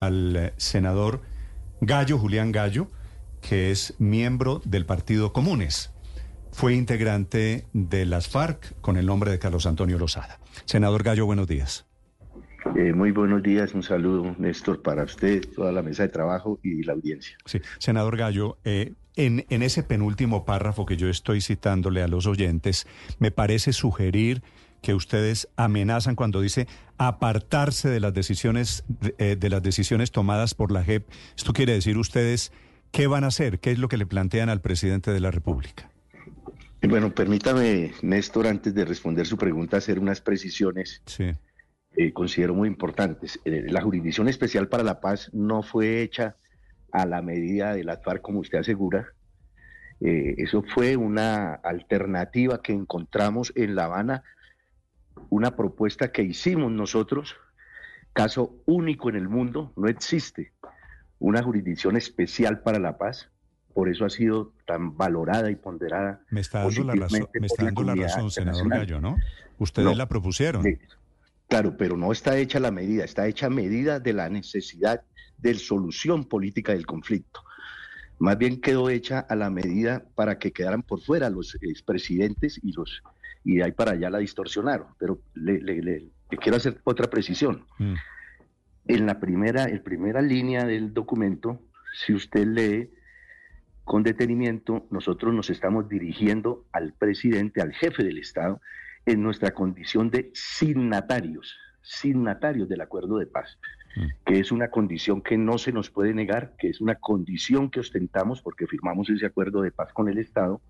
al 0.00 0.36
eh, 0.36 0.52
senador 0.56 1.22
Gallo, 1.80 2.18
Julián 2.18 2.52
Gallo, 2.52 2.88
que 3.40 3.70
es 3.70 3.94
miembro 3.98 4.60
del 4.64 4.86
Partido 4.86 5.32
Comunes. 5.32 5.92
Fue 6.52 6.74
integrante 6.74 7.66
de 7.72 8.06
las 8.06 8.28
FARC 8.28 8.80
con 8.80 8.96
el 8.96 9.06
nombre 9.06 9.30
de 9.30 9.38
Carlos 9.38 9.66
Antonio 9.66 9.98
Lozada. 9.98 10.40
Senador 10.64 11.02
Gallo, 11.02 11.26
buenos 11.26 11.46
días. 11.46 11.86
Eh, 12.76 12.92
muy 12.92 13.12
buenos 13.12 13.42
días, 13.42 13.74
un 13.74 13.82
saludo, 13.82 14.34
Néstor, 14.38 14.82
para 14.82 15.04
usted, 15.04 15.42
toda 15.54 15.72
la 15.72 15.82
mesa 15.82 16.02
de 16.04 16.08
trabajo 16.10 16.58
y 16.62 16.82
la 16.82 16.92
audiencia. 16.92 17.36
Sí, 17.44 17.60
senador 17.78 18.16
Gallo, 18.16 18.58
eh, 18.64 18.94
en, 19.16 19.46
en 19.48 19.62
ese 19.62 19.82
penúltimo 19.82 20.44
párrafo 20.44 20.84
que 20.84 20.96
yo 20.96 21.08
estoy 21.08 21.40
citándole 21.40 22.02
a 22.02 22.08
los 22.08 22.26
oyentes, 22.26 22.86
me 23.18 23.30
parece 23.30 23.72
sugerir 23.72 24.42
que 24.82 24.94
ustedes 24.94 25.48
amenazan 25.56 26.14
cuando 26.14 26.40
dice 26.40 26.66
apartarse 26.98 27.88
de 27.88 28.00
las 28.00 28.14
decisiones 28.14 28.84
de, 28.88 29.14
eh, 29.18 29.36
de, 29.36 29.50
las 29.50 29.62
decisiones 29.62 30.10
tomadas 30.10 30.54
por 30.54 30.72
la 30.72 30.84
JEP. 30.84 31.08
Esto 31.36 31.52
quiere 31.52 31.72
decir 31.72 31.98
ustedes 31.98 32.52
qué 32.90 33.06
van 33.06 33.24
a 33.24 33.28
hacer, 33.28 33.60
qué 33.60 33.72
es 33.72 33.78
lo 33.78 33.88
que 33.88 33.96
le 33.96 34.06
plantean 34.06 34.48
al 34.48 34.60
presidente 34.60 35.12
de 35.12 35.20
la 35.20 35.30
República. 35.30 35.90
Bueno, 36.82 37.12
permítame, 37.12 37.92
Néstor, 38.02 38.46
antes 38.46 38.72
de 38.72 38.84
responder 38.84 39.26
su 39.26 39.36
pregunta, 39.36 39.78
hacer 39.78 39.98
unas 39.98 40.20
precisiones. 40.20 41.02
Sí. 41.06 41.34
Eh, 41.96 42.12
considero 42.12 42.54
muy 42.54 42.68
importantes. 42.68 43.40
Eh, 43.44 43.66
la 43.68 43.82
Jurisdicción 43.82 44.28
Especial 44.28 44.68
para 44.68 44.84
la 44.84 45.00
Paz 45.00 45.30
no 45.32 45.62
fue 45.62 46.02
hecha 46.02 46.36
a 46.92 47.04
la 47.04 47.20
medida 47.20 47.74
de 47.74 47.82
la 47.82 47.98
FARC, 47.98 48.22
como 48.22 48.38
usted 48.38 48.58
asegura. 48.58 49.08
Eh, 50.00 50.36
eso 50.38 50.62
fue 50.62 50.96
una 50.96 51.54
alternativa 51.54 52.62
que 52.62 52.72
encontramos 52.72 53.52
en 53.56 53.74
La 53.74 53.86
Habana 53.86 54.22
una 55.30 55.56
propuesta 55.56 56.12
que 56.12 56.22
hicimos 56.22 56.70
nosotros, 56.72 57.36
caso 58.12 58.56
único 58.66 59.08
en 59.08 59.16
el 59.16 59.28
mundo, 59.28 59.72
no 59.76 59.88
existe 59.88 60.52
una 61.18 61.42
jurisdicción 61.42 61.96
especial 61.96 62.60
para 62.60 62.78
la 62.78 62.98
paz, 62.98 63.30
por 63.74 63.88
eso 63.88 64.04
ha 64.04 64.10
sido 64.10 64.52
tan 64.66 64.96
valorada 64.96 65.50
y 65.50 65.56
ponderada. 65.56 66.20
Me 66.30 66.40
está 66.40 66.62
dando 66.62 66.84
la 66.84 66.94
razón, 66.94 67.28
me 67.40 67.46
está 67.46 67.64
dando 67.64 67.82
la, 67.84 67.94
razón 67.94 68.30
senador 68.30 68.68
Gallo, 68.68 69.00
¿no? 69.00 69.16
Ustedes 69.58 69.86
no, 69.86 69.94
la 69.94 70.08
propusieron. 70.08 70.64
Claro, 71.48 71.76
pero 71.76 71.96
no 71.96 72.12
está 72.12 72.36
hecha 72.36 72.60
la 72.60 72.70
medida, 72.70 73.04
está 73.04 73.26
hecha 73.26 73.46
a 73.46 73.50
medida 73.50 74.00
de 74.00 74.12
la 74.12 74.28
necesidad 74.28 75.02
de 75.38 75.54
solución 75.54 76.24
política 76.24 76.72
del 76.72 76.86
conflicto. 76.86 77.42
Más 78.18 78.36
bien 78.36 78.60
quedó 78.60 78.90
hecha 78.90 79.20
a 79.20 79.36
la 79.36 79.48
medida 79.48 80.04
para 80.14 80.38
que 80.38 80.52
quedaran 80.52 80.82
por 80.82 81.00
fuera 81.00 81.30
los 81.30 81.56
expresidentes 81.62 82.58
y 82.62 82.72
los 82.72 83.02
y 83.48 83.56
de 83.56 83.64
ahí 83.64 83.72
para 83.72 83.92
allá 83.92 84.10
la 84.10 84.18
distorsionaron. 84.18 84.88
Pero 84.98 85.22
le, 85.32 85.58
le, 85.62 85.80
le, 85.80 86.04
le 86.30 86.36
quiero 86.36 86.58
hacer 86.58 86.82
otra 86.84 87.08
precisión. 87.08 87.64
Mm. 87.78 87.94
En 88.88 89.06
la 89.06 89.18
primera, 89.20 89.64
en 89.64 89.82
primera 89.82 90.20
línea 90.20 90.66
del 90.66 90.92
documento, 90.92 91.58
si 91.94 92.12
usted 92.12 92.46
lee 92.46 92.90
con 93.84 94.02
detenimiento, 94.02 94.86
nosotros 94.90 95.32
nos 95.32 95.48
estamos 95.48 95.88
dirigiendo 95.88 96.66
al 96.72 96.92
presidente, 96.92 97.62
al 97.62 97.72
jefe 97.72 98.04
del 98.04 98.18
Estado, 98.18 98.60
en 99.06 99.22
nuestra 99.22 99.52
condición 99.52 100.10
de 100.10 100.30
signatarios, 100.34 101.56
signatarios 101.80 102.68
del 102.68 102.82
acuerdo 102.82 103.16
de 103.16 103.28
paz, 103.28 103.58
mm. 103.96 104.06
que 104.26 104.40
es 104.40 104.52
una 104.52 104.68
condición 104.68 105.22
que 105.22 105.38
no 105.38 105.56
se 105.56 105.72
nos 105.72 105.88
puede 105.88 106.12
negar, 106.12 106.52
que 106.58 106.68
es 106.68 106.82
una 106.82 106.96
condición 106.96 107.70
que 107.70 107.80
ostentamos 107.80 108.42
porque 108.42 108.66
firmamos 108.66 109.08
ese 109.08 109.24
acuerdo 109.24 109.62
de 109.62 109.70
paz 109.70 109.90
con 109.94 110.10
el 110.10 110.18
Estado 110.18 110.60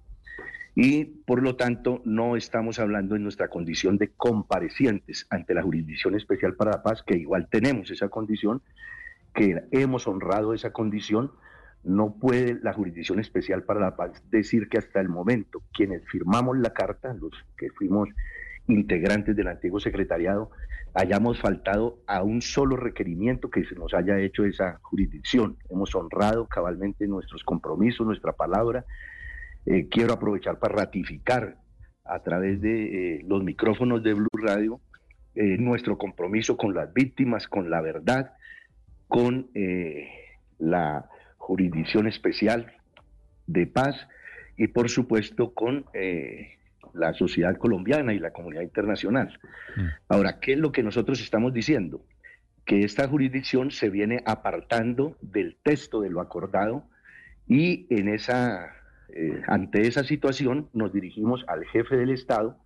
y 0.80 1.06
por 1.06 1.42
lo 1.42 1.56
tanto 1.56 2.02
no 2.04 2.36
estamos 2.36 2.78
hablando 2.78 3.16
en 3.16 3.24
nuestra 3.24 3.48
condición 3.48 3.98
de 3.98 4.10
comparecientes 4.10 5.26
ante 5.28 5.52
la 5.52 5.64
Jurisdicción 5.64 6.14
Especial 6.14 6.54
para 6.54 6.70
la 6.70 6.82
Paz, 6.84 7.02
que 7.02 7.16
igual 7.16 7.48
tenemos 7.50 7.90
esa 7.90 8.08
condición, 8.08 8.62
que 9.34 9.60
hemos 9.72 10.06
honrado 10.06 10.54
esa 10.54 10.72
condición. 10.72 11.32
No 11.82 12.14
puede 12.14 12.60
la 12.62 12.72
Jurisdicción 12.72 13.18
Especial 13.18 13.64
para 13.64 13.80
la 13.80 13.96
Paz 13.96 14.22
decir 14.30 14.68
que 14.68 14.78
hasta 14.78 15.00
el 15.00 15.08
momento 15.08 15.64
quienes 15.72 16.06
firmamos 16.06 16.56
la 16.58 16.72
carta, 16.72 17.12
los 17.12 17.32
que 17.56 17.70
fuimos 17.70 18.08
integrantes 18.68 19.34
del 19.34 19.48
antiguo 19.48 19.80
secretariado, 19.80 20.52
hayamos 20.94 21.40
faltado 21.40 21.98
a 22.06 22.22
un 22.22 22.40
solo 22.40 22.76
requerimiento 22.76 23.50
que 23.50 23.64
se 23.64 23.74
nos 23.74 23.94
haya 23.94 24.20
hecho 24.20 24.44
esa 24.44 24.78
jurisdicción. 24.82 25.56
Hemos 25.70 25.92
honrado 25.96 26.46
cabalmente 26.46 27.08
nuestros 27.08 27.42
compromisos, 27.42 28.06
nuestra 28.06 28.32
palabra, 28.32 28.84
eh, 29.70 29.86
quiero 29.90 30.14
aprovechar 30.14 30.58
para 30.58 30.76
ratificar 30.76 31.58
a 32.02 32.22
través 32.22 32.62
de 32.62 33.16
eh, 33.16 33.24
los 33.28 33.44
micrófonos 33.44 34.02
de 34.02 34.14
Blue 34.14 34.28
Radio 34.42 34.80
eh, 35.34 35.58
nuestro 35.58 35.98
compromiso 35.98 36.56
con 36.56 36.72
las 36.72 36.94
víctimas, 36.94 37.46
con 37.46 37.68
la 37.68 37.82
verdad, 37.82 38.32
con 39.08 39.50
la 40.58 41.08
jurisdicción 41.36 42.06
especial 42.06 42.72
de 43.46 43.66
paz 43.66 44.08
y 44.56 44.68
por 44.68 44.88
supuesto 44.88 45.54
con 45.54 45.84
la 46.94 47.12
sociedad 47.14 47.56
colombiana 47.56 48.12
y 48.12 48.18
la 48.18 48.32
comunidad 48.32 48.62
internacional. 48.62 49.38
Mm. 49.76 49.86
Ahora, 50.08 50.40
¿qué 50.40 50.54
es 50.54 50.58
lo 50.58 50.72
que 50.72 50.82
nosotros 50.82 51.20
estamos 51.20 51.52
diciendo? 51.52 52.02
Que 52.64 52.84
esta 52.84 53.06
jurisdicción 53.06 53.70
se 53.70 53.88
viene 53.90 54.22
apartando 54.26 55.16
del 55.20 55.56
texto 55.62 56.00
de 56.00 56.10
lo 56.10 56.20
acordado 56.20 56.84
y 57.46 57.86
en 57.90 58.08
esa 58.08 58.77
eh, 59.10 59.42
ante 59.46 59.86
esa 59.86 60.04
situación 60.04 60.68
nos 60.72 60.92
dirigimos 60.92 61.44
al 61.48 61.64
jefe 61.66 61.96
del 61.96 62.10
Estado, 62.10 62.56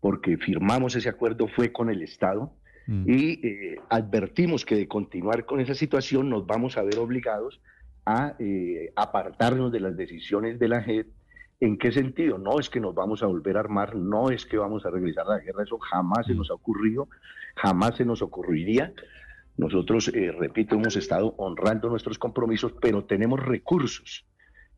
porque 0.00 0.36
firmamos 0.36 0.94
ese 0.94 1.08
acuerdo 1.08 1.48
fue 1.48 1.72
con 1.72 1.90
el 1.90 2.02
Estado, 2.02 2.52
mm. 2.86 3.10
y 3.10 3.46
eh, 3.46 3.80
advertimos 3.88 4.64
que 4.64 4.76
de 4.76 4.86
continuar 4.86 5.44
con 5.44 5.60
esa 5.60 5.74
situación 5.74 6.30
nos 6.30 6.46
vamos 6.46 6.76
a 6.76 6.82
ver 6.82 6.98
obligados 6.98 7.60
a 8.04 8.36
eh, 8.38 8.92
apartarnos 8.94 9.72
de 9.72 9.80
las 9.80 9.96
decisiones 9.96 10.58
de 10.58 10.68
la 10.68 10.82
JEP. 10.82 11.08
¿En 11.58 11.78
qué 11.78 11.90
sentido? 11.90 12.38
No 12.38 12.60
es 12.60 12.68
que 12.68 12.80
nos 12.80 12.94
vamos 12.94 13.22
a 13.22 13.26
volver 13.26 13.56
a 13.56 13.60
armar, 13.60 13.96
no 13.96 14.30
es 14.30 14.44
que 14.44 14.58
vamos 14.58 14.84
a 14.84 14.90
regresar 14.90 15.26
a 15.26 15.36
la 15.36 15.40
guerra, 15.40 15.64
eso 15.64 15.78
jamás 15.78 16.26
mm. 16.26 16.30
se 16.30 16.34
nos 16.34 16.50
ha 16.50 16.54
ocurrido, 16.54 17.08
jamás 17.56 17.96
se 17.96 18.04
nos 18.04 18.22
ocurriría. 18.22 18.92
Nosotros, 19.56 20.12
repito, 20.38 20.74
hemos 20.74 20.96
estado 20.96 21.34
honrando 21.38 21.88
nuestros 21.88 22.18
compromisos, 22.18 22.74
pero 22.78 23.04
tenemos 23.04 23.42
recursos 23.42 24.26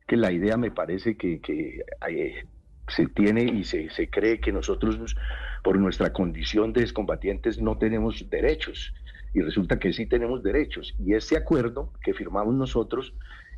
que 0.09 0.17
la 0.17 0.33
idea 0.33 0.57
me 0.57 0.73
parece 0.73 1.17
que, 1.17 1.41
que 1.41 1.85
eh, 2.09 2.45
se 2.89 3.07
tiene 3.07 3.45
y 3.45 3.63
se, 3.63 3.91
se, 3.91 4.09
cree 4.09 4.41
que 4.41 4.51
nosotros, 4.51 5.15
por 5.63 5.79
nuestra 5.79 6.13
condición 6.13 6.73
de 6.73 6.81
excombatientes, 6.81 7.61
no 7.61 7.77
tenemos 7.77 8.29
derechos. 8.31 8.95
Y 9.35 9.43
resulta 9.43 9.79
que 9.79 9.93
sí 9.93 10.07
tenemos 10.07 10.43
derechos. 10.43 10.97
Y 10.99 11.13
ese 11.13 11.37
acuerdo 11.37 11.93
que 12.03 12.15
firmamos 12.15 12.55
nosotros, 12.55 13.13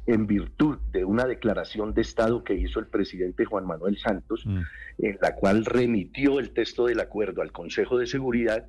en 0.06 0.26
virtud 0.26 0.78
de 0.90 1.04
una 1.04 1.26
declaración 1.26 1.94
de 1.94 2.02
Estado 2.02 2.42
que 2.42 2.54
hizo 2.54 2.80
el 2.80 2.86
presidente 2.88 3.44
Juan 3.44 3.64
Manuel 3.64 3.96
Santos, 3.96 4.44
mm. 4.44 4.60
en 4.98 5.18
la 5.22 5.36
cual 5.36 5.64
remitió 5.64 6.40
el 6.40 6.50
texto 6.50 6.86
del 6.86 6.98
acuerdo 6.98 7.42
al 7.42 7.52
Consejo 7.52 7.96
de 7.96 8.08
Seguridad, 8.08 8.66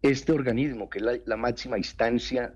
este 0.00 0.32
organismo, 0.32 0.88
que 0.88 0.98
es 0.98 1.04
la, 1.04 1.18
la 1.26 1.36
máxima 1.36 1.76
instancia 1.76 2.54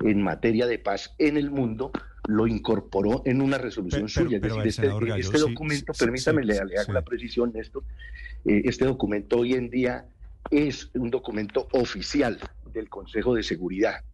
en 0.00 0.20
materia 0.20 0.66
de 0.66 0.78
paz 0.78 1.14
en 1.18 1.38
el 1.38 1.50
mundo, 1.50 1.92
lo 2.28 2.46
incorporó 2.46 3.22
en 3.24 3.42
una 3.42 3.58
resolución 3.58 4.02
pero, 4.02 4.08
suya. 4.08 4.38
Pero, 4.40 4.58
es 4.58 4.64
decir, 4.64 4.84
este, 4.84 5.06
Gallo, 5.06 5.16
este, 5.16 5.38
documento, 5.38 5.92
sí, 5.94 6.04
permítame, 6.04 6.42
sí, 6.42 6.48
le, 6.48 6.54
le, 6.54 6.76
hago 6.78 6.86
sí. 6.86 6.92
la 6.92 7.02
precisión, 7.02 7.52
esto, 7.54 7.84
eh, 8.44 8.62
este 8.64 8.84
documento 8.84 9.38
hoy 9.38 9.54
en 9.54 9.70
día 9.70 10.06
es 10.50 10.90
un 10.94 11.10
documento 11.10 11.68
oficial 11.72 12.38
del 12.72 12.88
Consejo 12.88 13.34
de 13.34 13.42
Seguridad. 13.42 14.04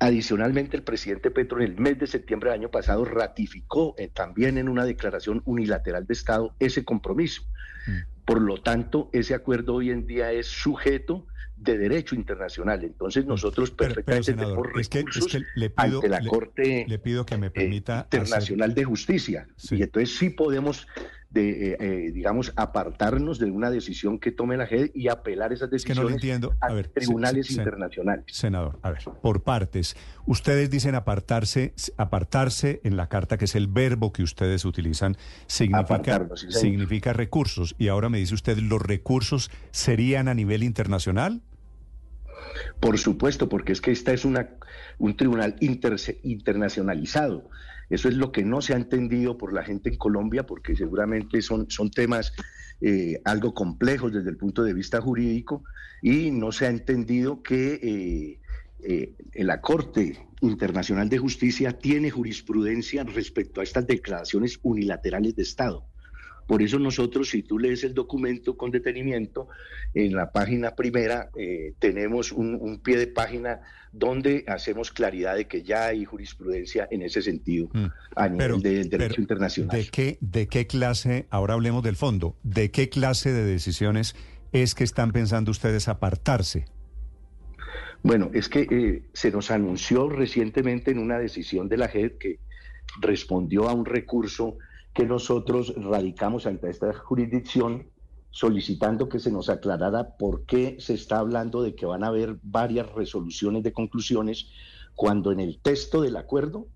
Adicionalmente, 0.00 0.76
el 0.76 0.84
presidente 0.84 1.30
Petro 1.30 1.58
en 1.58 1.64
el 1.64 1.80
mes 1.80 1.98
de 1.98 2.06
septiembre 2.06 2.50
del 2.50 2.60
año 2.60 2.70
pasado 2.70 3.04
ratificó 3.04 3.96
eh, 3.98 4.08
también 4.08 4.56
en 4.56 4.68
una 4.68 4.84
declaración 4.84 5.42
unilateral 5.44 6.06
de 6.06 6.12
Estado 6.12 6.54
ese 6.60 6.84
compromiso. 6.84 7.42
Mm. 7.86 8.17
Por 8.28 8.42
lo 8.42 8.58
tanto, 8.58 9.08
ese 9.14 9.32
acuerdo 9.32 9.76
hoy 9.76 9.88
en 9.88 10.06
día 10.06 10.32
es 10.32 10.48
sujeto 10.48 11.26
de 11.56 11.78
derecho 11.78 12.14
internacional. 12.14 12.84
Entonces 12.84 13.24
nosotros 13.24 13.70
perfectamente 13.70 14.34
pero, 14.34 14.42
senador, 14.42 14.66
tenemos 14.66 14.80
es 14.82 14.88
que, 14.90 14.98
recursos 14.98 15.24
es 15.24 15.32
que 15.32 15.46
le 15.54 15.70
pido, 15.70 15.96
ante 15.96 16.08
la 16.10 16.20
le, 16.20 16.28
Corte 16.28 16.84
le 16.86 16.98
pido 16.98 17.24
que 17.24 17.38
me 17.38 17.50
permita 17.50 18.00
eh, 18.00 18.16
Internacional 18.18 18.72
hacer... 18.72 18.74
de 18.74 18.84
Justicia. 18.84 19.48
Sí. 19.56 19.76
Y 19.76 19.82
entonces 19.82 20.14
sí 20.18 20.28
podemos, 20.28 20.86
de, 21.30 21.72
eh, 21.72 21.76
eh, 21.78 22.10
digamos, 22.12 22.52
apartarnos 22.56 23.38
de 23.38 23.50
una 23.50 23.70
decisión 23.70 24.18
que 24.18 24.32
tome 24.32 24.56
la 24.56 24.66
JED 24.66 24.90
y 24.94 25.08
apelar 25.08 25.52
esas 25.52 25.70
decisiones 25.70 25.98
es 25.98 26.04
que 26.04 26.10
no 26.10 26.14
entiendo. 26.14 26.54
A, 26.60 26.66
a 26.68 26.72
ver, 26.72 26.88
tribunales 26.88 27.50
internacionales. 27.50 28.24
Senador, 28.28 28.78
a 28.82 28.92
ver, 28.92 29.02
por 29.20 29.42
partes. 29.42 29.96
Ustedes 30.24 30.70
dicen 30.70 30.94
apartarse, 30.94 31.74
apartarse 31.96 32.80
en 32.84 32.96
la 32.96 33.08
carta, 33.08 33.36
que 33.36 33.44
es 33.44 33.54
el 33.54 33.66
verbo 33.66 34.12
que 34.12 34.22
ustedes 34.22 34.64
utilizan, 34.64 35.16
significa, 35.46 36.28
sí, 36.34 36.50
significa 36.50 37.12
recursos. 37.12 37.74
Y 37.78 37.88
ahora 37.88 38.08
me 38.08 38.18
dice 38.18 38.34
usted, 38.34 38.58
¿los 38.58 38.80
recursos 38.80 39.50
serían 39.70 40.28
a 40.28 40.34
nivel 40.34 40.62
internacional? 40.62 41.42
Por 42.80 42.98
supuesto, 42.98 43.48
porque 43.48 43.72
es 43.72 43.80
que 43.80 43.90
esta 43.90 44.12
es 44.12 44.24
una, 44.24 44.48
un 44.98 45.16
tribunal 45.16 45.56
inter, 45.60 45.96
internacionalizado. 46.22 47.50
Eso 47.90 48.08
es 48.08 48.16
lo 48.16 48.32
que 48.32 48.44
no 48.44 48.60
se 48.60 48.74
ha 48.74 48.76
entendido 48.76 49.38
por 49.38 49.52
la 49.52 49.64
gente 49.64 49.88
en 49.90 49.96
Colombia, 49.96 50.44
porque 50.44 50.76
seguramente 50.76 51.40
son, 51.42 51.70
son 51.70 51.90
temas 51.90 52.32
eh, 52.80 53.20
algo 53.24 53.54
complejos 53.54 54.12
desde 54.12 54.30
el 54.30 54.36
punto 54.36 54.62
de 54.62 54.72
vista 54.72 55.00
jurídico 55.00 55.64
y 56.00 56.30
no 56.30 56.52
se 56.52 56.66
ha 56.66 56.70
entendido 56.70 57.42
que 57.42 57.80
eh, 57.82 58.38
eh, 58.80 59.44
la 59.44 59.60
Corte 59.60 60.16
Internacional 60.40 61.08
de 61.08 61.18
Justicia 61.18 61.76
tiene 61.76 62.10
jurisprudencia 62.10 63.02
respecto 63.02 63.60
a 63.60 63.64
estas 63.64 63.86
declaraciones 63.86 64.60
unilaterales 64.62 65.34
de 65.34 65.42
Estado. 65.42 65.84
Por 66.48 66.62
eso 66.62 66.78
nosotros, 66.78 67.28
si 67.28 67.42
tú 67.42 67.58
lees 67.58 67.84
el 67.84 67.92
documento 67.92 68.56
con 68.56 68.70
detenimiento, 68.70 69.48
en 69.92 70.14
la 70.14 70.32
página 70.32 70.74
primera 70.74 71.28
eh, 71.36 71.74
tenemos 71.78 72.32
un, 72.32 72.80
pie 72.82 72.96
de 72.96 73.06
página 73.06 73.60
donde 73.92 74.44
hacemos 74.48 74.90
claridad 74.90 75.36
de 75.36 75.46
que 75.46 75.62
ya 75.62 75.88
hay 75.88 76.06
jurisprudencia 76.06 76.88
en 76.90 77.02
ese 77.02 77.20
sentido 77.20 77.68
mm. 77.74 77.86
a 78.16 78.28
nivel 78.30 78.62
del 78.62 78.88
derecho 78.88 79.20
internacional. 79.20 79.76
¿de 79.76 79.88
qué, 79.88 80.16
¿De 80.22 80.46
qué 80.46 80.66
clase, 80.66 81.26
ahora 81.28 81.52
hablemos 81.52 81.82
del 81.82 81.96
fondo, 81.96 82.34
de 82.42 82.70
qué 82.70 82.88
clase 82.88 83.30
de 83.30 83.44
decisiones 83.44 84.16
es 84.52 84.74
que 84.74 84.84
están 84.84 85.12
pensando 85.12 85.50
ustedes 85.50 85.86
apartarse? 85.86 86.64
Bueno, 88.02 88.30
es 88.32 88.48
que 88.48 88.66
eh, 88.70 89.02
se 89.12 89.30
nos 89.30 89.50
anunció 89.50 90.08
recientemente 90.08 90.92
en 90.92 90.98
una 90.98 91.18
decisión 91.18 91.68
de 91.68 91.76
la 91.76 91.88
JED 91.88 92.12
que 92.12 92.38
respondió 93.02 93.68
a 93.68 93.74
un 93.74 93.84
recurso 93.84 94.56
que 94.98 95.06
nosotros 95.06 95.72
radicamos 95.76 96.44
ante 96.46 96.68
esta 96.68 96.92
jurisdicción 96.92 97.88
solicitando 98.32 99.08
que 99.08 99.20
se 99.20 99.30
nos 99.30 99.48
aclarara 99.48 100.16
por 100.16 100.44
qué 100.44 100.74
se 100.80 100.94
está 100.94 101.20
hablando 101.20 101.62
de 101.62 101.76
que 101.76 101.86
van 101.86 102.02
a 102.02 102.08
haber 102.08 102.40
varias 102.42 102.90
resoluciones 102.94 103.62
de 103.62 103.72
conclusiones 103.72 104.50
cuando 104.96 105.30
en 105.30 105.38
el 105.38 105.60
texto 105.60 106.00
del 106.00 106.16
acuerdo, 106.16 106.66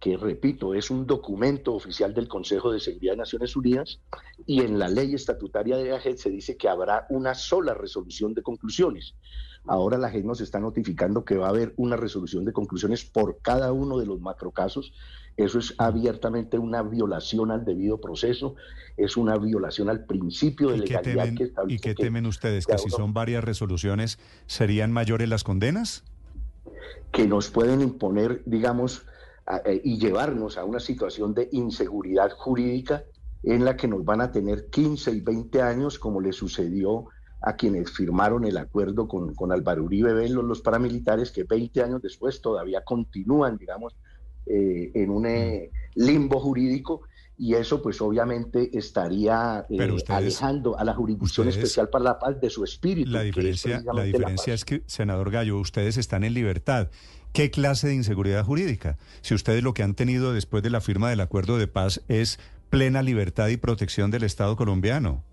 que 0.00 0.16
repito, 0.16 0.74
es 0.74 0.90
un 0.90 1.06
documento 1.06 1.72
oficial 1.72 2.12
del 2.12 2.26
Consejo 2.26 2.72
de 2.72 2.80
Seguridad 2.80 3.12
de 3.12 3.18
Naciones 3.18 3.54
Unidas, 3.54 4.00
y 4.46 4.62
en 4.62 4.80
la 4.80 4.88
ley 4.88 5.14
estatutaria 5.14 5.76
de 5.76 5.90
la 5.90 6.00
JED 6.00 6.16
se 6.16 6.30
dice 6.30 6.56
que 6.56 6.68
habrá 6.68 7.06
una 7.08 7.36
sola 7.36 7.72
resolución 7.72 8.34
de 8.34 8.42
conclusiones. 8.42 9.14
Ahora 9.66 9.98
la 9.98 10.10
JED 10.10 10.24
nos 10.24 10.40
está 10.40 10.58
notificando 10.58 11.24
que 11.24 11.36
va 11.36 11.46
a 11.46 11.50
haber 11.50 11.74
una 11.76 11.96
resolución 11.96 12.44
de 12.44 12.52
conclusiones 12.52 13.04
por 13.04 13.38
cada 13.42 13.72
uno 13.72 13.98
de 13.98 14.06
los 14.06 14.20
macrocasos 14.20 14.92
eso 15.36 15.58
es 15.58 15.74
abiertamente 15.78 16.58
una 16.58 16.82
violación 16.82 17.50
al 17.50 17.64
debido 17.64 17.98
proceso, 17.98 18.56
es 18.96 19.16
una 19.16 19.38
violación 19.38 19.88
al 19.88 20.04
principio 20.04 20.68
de 20.70 20.78
legalidad 20.78 21.34
que 21.34 21.44
establece. 21.44 21.76
¿Y 21.76 21.78
qué 21.78 21.94
temen 21.94 22.26
ustedes? 22.26 22.66
¿Que 22.66 22.78
si 22.78 22.90
son 22.90 23.14
varias 23.14 23.42
resoluciones 23.42 24.18
serían 24.46 24.92
mayores 24.92 25.28
las 25.28 25.44
condenas? 25.44 26.04
Que 27.12 27.26
nos 27.26 27.48
pueden 27.50 27.80
imponer, 27.80 28.42
digamos, 28.44 29.06
eh, 29.64 29.80
y 29.82 29.98
llevarnos 29.98 30.58
a 30.58 30.64
una 30.64 30.80
situación 30.80 31.32
de 31.32 31.48
inseguridad 31.52 32.30
jurídica 32.32 33.04
en 33.42 33.64
la 33.64 33.76
que 33.76 33.88
nos 33.88 34.04
van 34.04 34.20
a 34.20 34.32
tener 34.32 34.66
15 34.68 35.12
y 35.12 35.20
20 35.20 35.62
años, 35.62 35.98
como 35.98 36.20
le 36.20 36.32
sucedió 36.32 37.06
a 37.40 37.56
quienes 37.56 37.90
firmaron 37.90 38.44
el 38.44 38.56
acuerdo 38.56 39.08
con, 39.08 39.34
con 39.34 39.52
Álvaro 39.52 39.84
Uribe 39.84 40.12
Velo, 40.12 40.42
los 40.42 40.60
paramilitares, 40.60 41.30
que 41.30 41.44
20 41.44 41.82
años 41.82 42.02
después 42.02 42.40
todavía 42.40 42.82
continúan, 42.82 43.56
digamos, 43.56 43.94
eh, 44.46 44.90
en 44.94 45.10
un 45.10 45.26
eh, 45.26 45.70
limbo 45.94 46.40
jurídico 46.40 47.02
y 47.38 47.54
eso 47.54 47.80
pues 47.80 48.00
obviamente 48.02 48.76
estaría 48.76 49.64
eh, 49.70 49.96
alejando 50.08 50.78
a 50.78 50.84
la 50.84 50.92
Jurisdicción 50.92 51.48
Especial 51.48 51.88
para 51.88 52.04
la 52.04 52.18
Paz 52.18 52.38
de 52.38 52.50
su 52.50 52.64
espíritu. 52.64 53.10
La 53.10 53.22
diferencia, 53.22 53.82
la 53.94 54.02
diferencia 54.02 54.52
es 54.52 54.66
que, 54.66 54.82
senador 54.86 55.30
Gallo, 55.30 55.58
ustedes 55.58 55.96
están 55.96 56.22
en 56.22 56.34
libertad. 56.34 56.90
¿Qué 57.32 57.50
clase 57.50 57.88
de 57.88 57.94
inseguridad 57.94 58.44
jurídica? 58.44 58.98
Si 59.22 59.34
ustedes 59.34 59.62
lo 59.62 59.72
que 59.72 59.82
han 59.82 59.94
tenido 59.94 60.34
después 60.34 60.62
de 60.62 60.68
la 60.68 60.82
firma 60.82 61.08
del 61.08 61.20
acuerdo 61.20 61.56
de 61.56 61.66
paz 61.66 62.02
es 62.08 62.38
plena 62.68 63.02
libertad 63.02 63.48
y 63.48 63.56
protección 63.56 64.10
del 64.10 64.24
Estado 64.24 64.56
colombiano. 64.56 65.24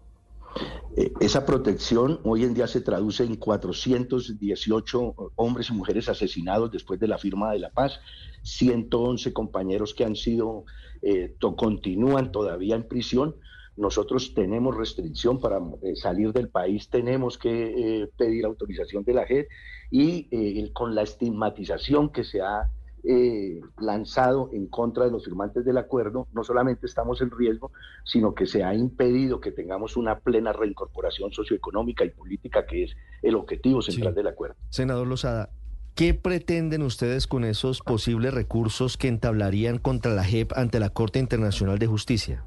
Eh, 0.95 1.12
esa 1.19 1.45
protección 1.45 2.19
hoy 2.24 2.44
en 2.44 2.54
día 2.54 2.65
se 2.68 2.81
traduce 2.81 3.24
en 3.24 3.36
418 3.36 5.15
hombres 5.36 5.69
y 5.69 5.74
mujeres 5.74 6.09
asesinados 6.09 6.71
después 6.71 7.00
de 7.00 7.07
la 7.07 7.18
firma 7.18 7.51
de 7.51 7.59
la 7.59 7.69
paz, 7.69 8.00
111 8.44 9.31
compañeros 9.31 9.94
que 9.94 10.06
han 10.06 10.15
sido, 10.15 10.65
eh, 11.01 11.36
continúan 11.56 12.31
todavía 12.31 12.75
en 12.75 12.88
prisión. 12.88 13.36
Nosotros 13.75 14.33
tenemos 14.33 14.75
restricción 14.75 15.39
para 15.39 15.59
eh, 15.83 15.95
salir 15.95 16.33
del 16.33 16.50
país, 16.50 16.89
tenemos 16.89 17.38
que 17.38 18.10
pedir 18.18 18.45
autorización 18.45 19.03
de 19.03 19.13
la 19.13 19.27
JED 19.27 19.45
y 19.92 20.71
con 20.71 20.95
la 20.95 21.03
estigmatización 21.03 22.10
que 22.10 22.24
se 22.24 22.42
ha 22.42 22.71
eh, 23.09 23.62
lanzado 23.80 24.50
en 24.51 24.68
contra 24.68 25.06
de 25.06 25.12
los 25.12 25.24
firmantes 25.24 25.63
del 25.63 25.77
acuerdo, 25.77 26.27
no 26.33 26.44
solamente 26.44 26.86
estamos 26.86 27.21
en 27.21 27.31
riesgo, 27.31 27.71
sino 28.04 28.36
que 28.36 28.45
se 28.45 28.65
ha 28.65 28.75
impedido 28.75 29.39
que 29.39 29.51
tengamos 29.51 29.95
una 29.95 30.19
plena 30.19 30.51
reincorporación 30.51 31.31
socioeconómica 31.31 32.04
y 32.04 32.09
política, 32.09 32.65
que 32.65 32.83
es 32.83 32.98
el 33.21 33.36
objetivo 33.36 33.81
central 33.81 34.13
del 34.13 34.27
acuerdo. 34.27 34.56
Senador 34.69 35.07
Lozada, 35.07 35.51
¿qué 35.95 36.13
pretenden 36.13 36.81
ustedes 36.81 37.27
con 37.27 37.45
esos 37.45 37.80
posibles 37.80 38.33
recursos 38.33 38.98
que 38.98 39.07
entablarían 39.07 39.77
contra 39.77 40.13
la 40.13 40.25
JEP 40.25 40.51
ante 40.57 40.81
la 40.81 40.89
Corte 40.89 41.19
Internacional 41.19 41.80
de 41.80 41.88
Justicia? 41.88 42.44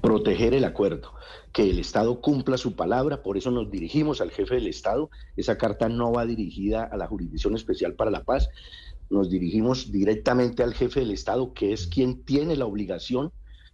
proteger 0.00 0.54
el 0.54 0.64
acuerdo, 0.64 1.14
que 1.52 1.68
el 1.68 1.78
Estado 1.78 2.20
cumpla 2.20 2.58
su 2.58 2.76
palabra, 2.76 3.22
por 3.22 3.36
eso 3.36 3.50
nos 3.50 3.70
dirigimos 3.70 4.20
al 4.20 4.30
jefe 4.30 4.56
del 4.56 4.66
Estado. 4.66 5.10
Esa 5.36 5.56
carta 5.56 5.88
no 5.88 6.12
va 6.12 6.26
dirigida 6.26 6.84
a 6.84 6.96
la 6.96 7.06
Jurisdicción 7.06 7.54
Especial 7.54 7.94
para 7.94 8.10
la 8.10 8.24
Paz, 8.24 8.48
nos 9.12 9.30
dirigimos 9.30 9.92
directamente 9.92 10.62
al 10.62 10.74
jefe 10.74 11.00
del 11.00 11.10
Estado, 11.10 11.52
que 11.52 11.72
es 11.72 11.86
quien 11.86 12.24
tiene 12.24 12.56
la 12.56 12.66
obligación 12.66 13.30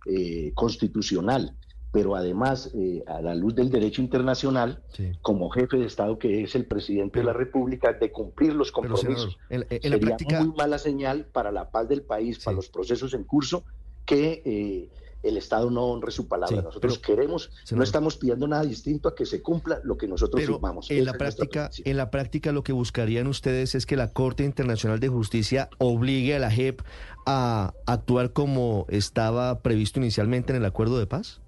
eh, 0.07 0.53
constitucional, 0.55 1.57
pero 1.93 2.17
además, 2.17 2.71
eh, 2.75 3.03
a 3.07 3.23
la 3.23 3.35
luz 3.35 3.55
del 3.55 3.71
derecho 3.71 4.03
internacional, 4.03 4.83
como 5.23 5.49
jefe 5.49 5.79
de 5.79 5.87
Estado, 5.87 6.19
que 6.19 6.43
es 6.43 6.55
el 6.55 6.67
presidente 6.67 7.21
de 7.21 7.25
la 7.25 7.33
República, 7.33 7.93
de 7.95 8.13
cumplir 8.13 8.55
los 8.55 8.71
compromisos. 8.73 9.39
en, 9.49 9.67
Sería 9.69 9.99
práctica... 9.99 10.43
muy 10.43 10.55
mala 10.55 10.79
señal 10.79 11.27
para 11.27 11.51
la 11.51 11.71
paz 11.71 11.89
del 11.89 12.03
país, 12.03 12.41
para 12.45 12.57
los 12.57 12.69
procesos 12.69 13.15
en 13.15 13.25
curso, 13.25 13.65
que 14.05 14.43
eh, 14.45 14.91
el 15.23 15.37
Estado 15.37 15.71
no 15.71 15.85
honre 15.85 16.11
su 16.11 16.29
palabra. 16.29 16.63
nosotros 16.63 16.99
queremos, 16.99 17.51
no 17.71 17.83
estamos 17.83 18.17
pidiendo 18.17 18.47
nada 18.47 18.65
distinto 18.65 19.09
a 19.09 19.15
que 19.15 19.27
se 19.27 19.43
cumpla 19.43 19.81
lo 19.85 19.97
que 19.97 20.07
nosotros 20.07 20.45
firmamos. 20.45 20.91
En 20.91 21.05
la, 21.05 21.15
práctica, 21.15 21.71
en 21.85 21.97
la 21.97 22.11
práctica 22.11 22.53
lo 22.53 22.63
que 22.63 22.73
buscarían 22.73 23.27
ustedes 23.27 23.75
es 23.75 23.87
que 23.87 23.97
la 23.97 24.13
Corte 24.13 24.45
Internacional 24.45 25.01
de 25.01 25.09
Justicia 25.09 25.69
obligue 25.79 26.37
a 26.37 26.39
la 26.39 26.51
JEP 26.51 26.83
a 27.27 27.75
actuar 27.87 28.33
como 28.33 28.87
estaba 28.89 29.61
previsto 29.61 29.99
inicialmente 30.01 30.53
en 30.53 30.59
el 30.59 30.65
acuerdo 30.65 30.99
de 30.99 31.07
paz 31.07 31.41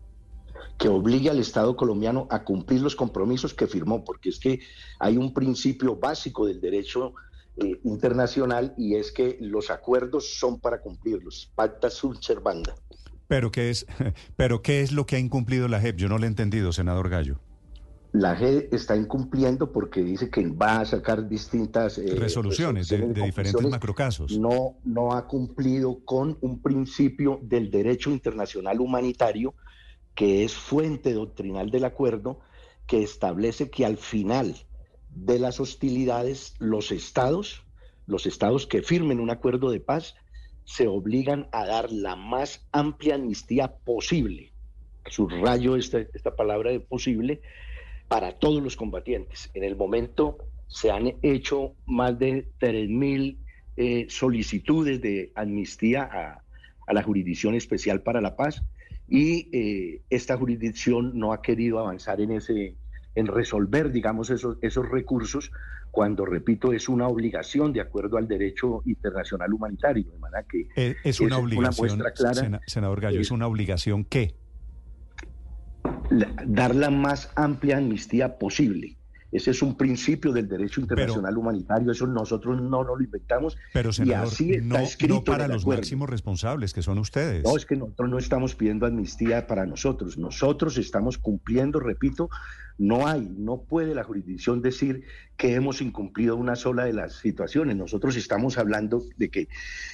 que 0.79 0.89
obligue 0.89 1.29
al 1.29 1.39
Estado 1.39 1.77
colombiano 1.77 2.27
a 2.31 2.43
cumplir 2.43 2.81
los 2.81 2.97
compromisos 2.97 3.53
que 3.53 3.67
firmó, 3.67 4.03
porque 4.03 4.31
es 4.31 4.41
que 4.41 4.61
hay 4.99 5.19
un 5.19 5.35
principio 5.35 5.97
básico 5.97 6.47
del 6.47 6.59
derecho 6.59 7.13
eh, 7.59 7.79
internacional 7.85 8.73
y 8.79 8.95
es 8.95 9.13
que 9.13 9.37
los 9.41 9.69
acuerdos 9.71 10.39
son 10.39 10.59
para 10.59 10.81
cumplirlos, 10.81 11.53
pacta 11.55 11.91
sunt 11.91 12.23
servanda. 12.23 12.75
Pero 13.31 13.53
¿qué 13.53 13.71
es, 13.71 13.87
pero 14.37 14.61
¿qué 14.61 14.81
es 14.81 14.91
lo 14.91 15.07
que 15.07 15.15
ha 15.15 15.21
incumplido 15.21 15.69
la 15.69 15.81
JEP? 15.81 15.97
Yo 15.97 16.09
no 16.09 16.19
lo 16.19 16.25
he 16.25 16.27
entendido, 16.27 16.73
senador 16.73 17.09
Gallo. 17.09 17.39
La 18.11 18.35
JEP 18.35 18.75
está 18.75 18.97
incumpliendo 18.97 19.71
porque 19.71 20.03
dice 20.03 20.29
que 20.31 20.45
va 20.49 20.81
a 20.81 20.85
sacar 20.85 21.29
distintas 21.29 21.97
eh, 21.99 22.13
resoluciones, 22.17 22.89
de, 22.89 23.07
diferentes 23.07 23.71
macrocasos. 23.71 24.37
No, 24.37 24.75
no 24.85 25.13
ha 25.15 25.29
cumplido 25.29 26.01
con 26.05 26.39
un 26.41 26.61
principio 26.61 27.39
del 27.41 27.71
derecho 27.71 28.11
internacional 28.11 28.81
humanitario 28.81 29.55
que 30.17 30.43
es 30.43 30.53
fuente 30.53 31.13
doctrinal 31.13 31.71
del 31.71 31.85
acuerdo, 31.85 32.41
que 32.89 33.05
establece 33.05 33.71
que 33.71 33.87
al 33.87 33.97
final 33.97 34.57
de 35.15 35.39
las 35.39 35.61
hostilidades 35.61 36.57
los 36.59 36.91
estados, 36.91 37.63
los 38.07 38.27
estados 38.27 38.67
que 38.67 38.83
firmen 38.83 39.21
un 39.21 39.31
acuerdo 39.31 39.71
de 39.71 39.79
paz, 39.79 40.17
se 40.71 40.87
obligan 40.87 41.49
a 41.51 41.67
dar 41.67 41.91
la 41.91 42.15
más 42.15 42.65
amplia 42.71 43.17
amnistía 43.17 43.75
posible, 43.85 44.53
subrayo 45.09 45.75
esta, 45.75 45.99
esta 45.99 46.37
palabra 46.37 46.71
de 46.71 46.79
posible, 46.79 47.41
para 48.07 48.39
todos 48.39 48.63
los 48.63 48.77
combatientes. 48.77 49.51
En 49.55 49.65
el 49.65 49.75
momento 49.75 50.39
se 50.69 50.93
han 50.93 51.15
hecho 51.23 51.75
más 51.87 52.17
de 52.21 52.47
3.000 52.61 53.37
eh, 53.79 54.07
solicitudes 54.09 55.03
de 55.03 55.33
amnistía 55.35 56.05
a, 56.87 56.93
la 56.93 57.03
Jurisdicción 57.03 57.57
Especial 57.57 58.03
para 58.03 58.21
la 58.21 58.37
Paz 58.37 58.63
y 59.09 59.49
eh, 59.53 60.03
esta 60.09 60.37
jurisdicción 60.37 61.19
no 61.19 61.33
ha 61.33 61.43
querido 61.43 61.81
avanzar 61.81 62.21
en 62.21 62.33
ese 62.33 62.77
en 63.15 63.27
resolver, 63.27 63.91
digamos, 63.91 64.31
esos, 64.31 64.57
esos 64.63 64.89
recursos 64.89 65.51
cuando, 65.91 66.25
repito, 66.25 66.73
es 66.73 66.89
una 66.89 67.09
obligación 67.09 67.73
de 67.73 67.81
acuerdo 67.81 68.17
al 68.17 68.29
derecho 68.29 68.83
internacional 68.87 69.53
humanitario. 69.53 70.11
De 70.11 70.19
manera 70.19 70.45
que 70.49 70.69
eh, 70.77 70.97
es, 71.03 71.21
una 71.21 71.39
obligación, 71.39 72.03
senador 72.67 73.01
Gallo, 73.01 73.21
es, 73.21 73.31
una 73.31 73.47
obligación 73.47 74.05
qué? 74.05 74.35
dar 76.47 76.75
la 76.75 76.91
más 76.91 77.31
amplia 77.37 77.79
amnistía 77.79 78.39
posible. 78.39 78.97
Ese 79.33 79.53
es 79.53 79.63
un 79.63 79.77
principio 79.77 80.33
del 80.33 80.49
derecho 80.49 80.81
internacional 80.81 81.39
humanitario, 81.39 81.93
eso 81.93 82.05
nosotros 82.05 82.61
no, 82.61 82.83
lo 82.83 83.01
inventamos. 83.01 83.57
Pero, 83.73 83.93
senador, 83.93 84.27
y 84.27 84.29
así 84.29 84.53
está 84.55 84.65
no, 84.65 84.79
escrito 84.81 85.23
para 85.23 85.47
los 85.47 85.65
máximos 85.65 86.11
responsables, 86.11 86.73
que 86.73 86.83
son 86.83 86.99
ustedes. 86.99 87.45
No, 87.45 87.57
es 87.57 87.65
que 87.65 87.77
nosotros 87.77 88.11
no 88.11 88.19
estamos 88.19 88.57
pidiendo 88.57 88.87
amnistía 88.87 89.47
para 89.47 89.67
nosotros. 89.67 90.19
Nosotros 90.19 90.79
estamos 90.79 91.17
cumpliendo, 91.17 91.79
repito, 91.79 92.29
No 92.81 93.07
hay, 93.07 93.29
no 93.37 93.65
puede 93.65 93.95
la 93.95 94.05
jurisdicción 94.05 94.63
decir 94.63 95.05
que 95.37 95.53
hemos 95.53 95.83
incumplido 95.83 96.35
una 96.35 96.57
sola 96.57 96.87
de 96.87 96.95
las 96.95 97.13
situaciones. 97.13 97.77
Nosotros 97.77 98.17
estamos 98.17 98.57
hablando 98.57 99.05
de 99.19 99.29
que 99.29 99.51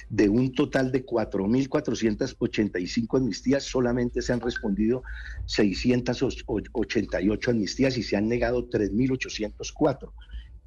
de 0.07 0.29
un 0.29 0.53
total 0.53 0.93
de 0.93 1.05
4.485 1.05 3.17
amnistías 3.17 3.65
solamente 3.65 4.21
se 4.21 4.31
han 4.31 4.39
respondido 4.39 5.03
688 5.47 7.51
amnistías 7.51 7.97
y 7.97 8.03
se 8.03 8.15
han 8.15 8.29
negado 8.29 8.69
3.804. 8.69 10.13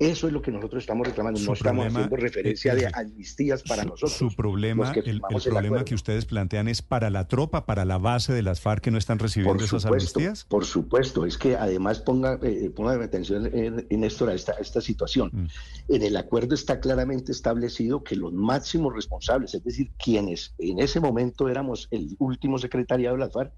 Eso 0.01 0.27
es 0.29 0.33
lo 0.33 0.41
que 0.41 0.51
nosotros 0.51 0.83
estamos 0.83 1.07
reclamando. 1.07 1.39
no 1.41 1.53
estamos 1.53 1.87
haciendo 1.87 2.17
referencia 2.17 2.75
de 2.75 2.91
amnistías 2.91 3.63
para 3.63 3.85
nosotros. 3.85 4.15
Su 4.15 4.35
problema, 4.35 4.93
el, 4.93 5.21
problema 5.21 5.85
que 5.85 5.95
ustedes 5.95 6.25
plantean 6.25 6.69
es 6.69 6.81
para 6.81 7.11
la 7.11 7.29
tropa, 7.29 7.67
para 7.67 7.85
la 7.85 7.99
base 7.99 8.33
de 8.33 8.43
las 8.43 8.63
FARC 8.63 8.83
que 8.83 8.91
no 8.91 8.97
están 8.97 9.19
recibiendo 9.19 9.63
esas 9.63 9.85
amnistías. 9.85 10.45
Por 10.45 10.65
supuesto, 10.65 11.27
es 11.27 11.37
que 11.37 11.55
además 11.55 12.01
ponga, 12.01 12.39
eh, 12.43 12.73
ponga 12.75 12.95
atención 13.05 13.47
en, 13.55 13.87
en 13.91 14.05
esto 14.05 14.27
a 14.27 14.33
esta, 14.33 14.53
esta 14.53 14.81
situación. 14.81 15.31
Mm. 15.35 15.47
En 15.93 16.03
el 16.03 16.17
acuerdo 16.17 16.55
está 16.55 16.81
claramente 16.81 17.31
establecido 17.33 18.03
que 18.03 18.17
los 18.17 18.33
máximos 18.33 18.95
responsables, 18.95 19.53
es 19.53 19.63
decir, 19.63 19.91
quienes 20.03 20.55
en 20.57 20.79
ese 20.79 20.99
momento 21.01 21.47
éramos 21.51 21.89
el 21.91 22.17
último 22.19 22.59
secretariado 22.59 23.17
de 23.17 23.21
las 23.21 23.35
FARC, 23.35 23.53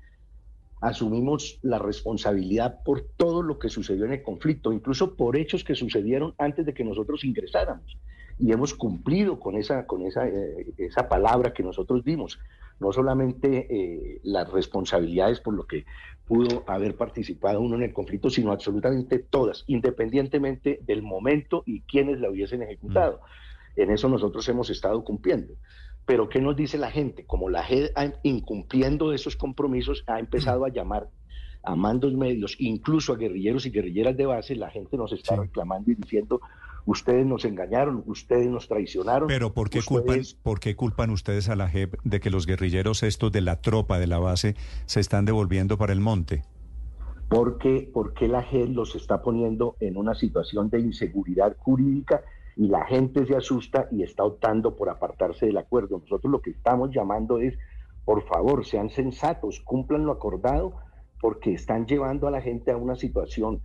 asumimos 0.82 1.60
la 1.62 1.78
responsabilidad 1.78 2.82
por 2.84 3.02
todo 3.16 3.42
lo 3.42 3.60
que 3.60 3.68
sucedió 3.68 4.04
en 4.04 4.14
el 4.14 4.22
conflicto, 4.22 4.72
incluso 4.72 5.14
por 5.14 5.36
hechos 5.36 5.62
que 5.62 5.76
sucedieron 5.76 6.34
antes 6.38 6.66
de 6.66 6.74
que 6.74 6.82
nosotros 6.82 7.24
ingresáramos. 7.24 7.96
Y 8.36 8.50
hemos 8.50 8.74
cumplido 8.74 9.38
con 9.38 9.54
esa, 9.54 9.86
con 9.86 10.02
esa, 10.02 10.26
eh, 10.26 10.74
esa 10.78 11.08
palabra 11.08 11.52
que 11.52 11.62
nosotros 11.62 12.04
dimos. 12.04 12.40
No 12.80 12.92
solamente 12.92 13.68
eh, 13.70 14.20
las 14.24 14.50
responsabilidades 14.50 15.38
por 15.38 15.54
lo 15.54 15.68
que 15.68 15.84
pudo 16.26 16.64
haber 16.66 16.96
participado 16.96 17.60
uno 17.60 17.76
en 17.76 17.84
el 17.84 17.92
conflicto, 17.92 18.28
sino 18.28 18.50
absolutamente 18.50 19.20
todas, 19.20 19.62
independientemente 19.68 20.80
del 20.82 21.02
momento 21.02 21.62
y 21.64 21.82
quienes 21.82 22.18
la 22.18 22.28
hubiesen 22.28 22.60
ejecutado. 22.62 23.20
Mm. 23.76 23.80
En 23.82 23.90
eso 23.92 24.08
nosotros 24.08 24.48
hemos 24.48 24.68
estado 24.68 25.04
cumpliendo. 25.04 25.54
Pero 26.04 26.28
¿qué 26.28 26.40
nos 26.40 26.56
dice 26.56 26.78
la 26.78 26.90
gente? 26.90 27.24
Como 27.24 27.48
la 27.48 27.64
gente, 27.64 27.92
incumpliendo 28.22 29.12
esos 29.12 29.36
compromisos, 29.36 30.04
ha 30.06 30.18
empezado 30.18 30.64
a 30.64 30.68
llamar 30.68 31.08
a 31.62 31.76
mandos 31.76 32.12
medios, 32.14 32.56
incluso 32.58 33.12
a 33.12 33.16
guerrilleros 33.16 33.66
y 33.66 33.70
guerrilleras 33.70 34.16
de 34.16 34.26
base, 34.26 34.56
la 34.56 34.70
gente 34.70 34.96
nos 34.96 35.12
está 35.12 35.36
reclamando 35.36 35.92
y 35.92 35.94
diciendo, 35.94 36.40
ustedes 36.86 37.24
nos 37.24 37.44
engañaron, 37.44 38.02
ustedes 38.06 38.48
nos 38.48 38.66
traicionaron. 38.66 39.28
Pero 39.28 39.52
¿por 39.52 39.70
qué, 39.70 39.80
culpan, 39.82 40.22
¿por 40.42 40.58
qué 40.58 40.74
culpan 40.74 41.10
ustedes 41.10 41.48
a 41.48 41.56
la 41.56 41.68
JEP 41.68 41.94
de 42.04 42.20
que 42.20 42.30
los 42.30 42.46
guerrilleros 42.46 43.04
estos 43.04 43.30
de 43.30 43.42
la 43.42 43.60
tropa 43.60 43.98
de 43.98 44.08
la 44.08 44.18
base 44.18 44.56
se 44.86 45.00
están 45.00 45.24
devolviendo 45.24 45.78
para 45.78 45.92
el 45.92 46.00
monte? 46.00 46.42
Porque, 47.28 47.88
porque 47.92 48.28
la 48.28 48.42
JEP 48.42 48.70
los 48.70 48.96
está 48.96 49.22
poniendo 49.22 49.76
en 49.80 49.96
una 49.96 50.14
situación 50.14 50.68
de 50.68 50.80
inseguridad 50.80 51.56
jurídica 51.58 52.22
y 52.56 52.68
la 52.68 52.84
gente 52.86 53.26
se 53.26 53.36
asusta 53.36 53.88
y 53.90 54.02
está 54.02 54.24
optando 54.24 54.76
por 54.76 54.90
apartarse 54.90 55.46
del 55.46 55.56
acuerdo. 55.56 55.98
Nosotros 55.98 56.30
lo 56.30 56.40
que 56.40 56.50
estamos 56.50 56.90
llamando 56.90 57.38
es, 57.38 57.58
por 58.04 58.22
favor, 58.24 58.64
sean 58.64 58.90
sensatos, 58.90 59.60
cumplan 59.60 60.04
lo 60.04 60.12
acordado, 60.12 60.74
porque 61.20 61.52
están 61.52 61.86
llevando 61.86 62.26
a 62.26 62.30
la 62.30 62.40
gente 62.40 62.72
a 62.72 62.76
una 62.76 62.96
situación 62.96 63.62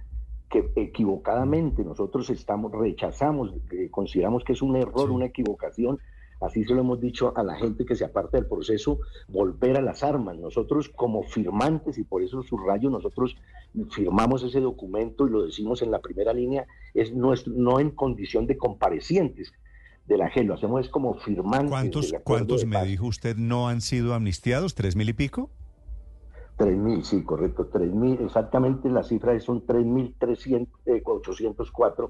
que 0.50 0.72
equivocadamente 0.76 1.84
nosotros 1.84 2.30
estamos 2.30 2.72
rechazamos, 2.72 3.54
eh, 3.72 3.90
consideramos 3.92 4.44
que 4.44 4.54
es 4.54 4.62
un 4.62 4.78
error, 4.78 5.12
una 5.12 5.26
equivocación 5.26 6.00
así 6.42 6.64
se 6.64 6.74
lo 6.74 6.82
hemos 6.82 7.00
dicho 7.00 7.34
a 7.36 7.44
la 7.44 7.56
gente 7.56 7.86
que 7.86 7.96
se 7.96 8.06
aparta 8.06 8.38
del 8.38 8.48
proceso, 8.48 9.00
volver 9.28 9.78
a 9.78 9.82
las 9.82 10.04
armas. 10.04 10.38
Nosotros 10.38 10.90
como 10.90 11.24
firmantes, 11.24 11.98
y 11.98 12.04
por 12.04 12.22
eso 12.22 12.44
subrayo, 12.44 12.90
nosotros 12.90 13.36
firmamos 13.92 14.44
ese 14.44 14.60
documento 14.60 15.28
y 15.28 15.32
lo 15.32 15.46
decimos 15.46 15.82
en 15.82 15.92
la 15.92 16.00
primera 16.00 16.34
línea, 16.34 16.66
es 16.94 17.14
no, 17.14 17.34
no 17.48 17.80
en 17.80 17.92
condición 17.92 18.48
de 18.48 18.58
comparecientes 18.58 19.54
de 20.08 20.18
la 20.18 20.32
lo 20.44 20.54
hacemos 20.54 20.86
es 20.86 20.90
como 20.90 21.16
firmantes. 21.16 21.70
¿Cuántos, 21.70 22.14
¿cuántos 22.24 22.66
me 22.66 22.82
dijo 22.86 23.08
usted 23.08 23.36
no 23.36 23.68
han 23.68 23.82
sido 23.82 24.14
amnistiados? 24.14 24.74
¿Tres 24.74 24.96
mil 24.96 25.10
y 25.10 25.14
pico? 25.14 25.50
Tres 26.56 26.76
mil, 26.76 27.04
sí, 27.04 27.24
correcto, 27.24 27.68
tres 27.72 27.94
mil, 27.94 28.20
exactamente 28.22 28.90
la 28.90 29.04
cifra 29.04 29.38
son 29.40 29.66
tres 29.66 29.86
mil 29.86 30.16
eh, 30.86 31.04
cuatro 31.04 32.10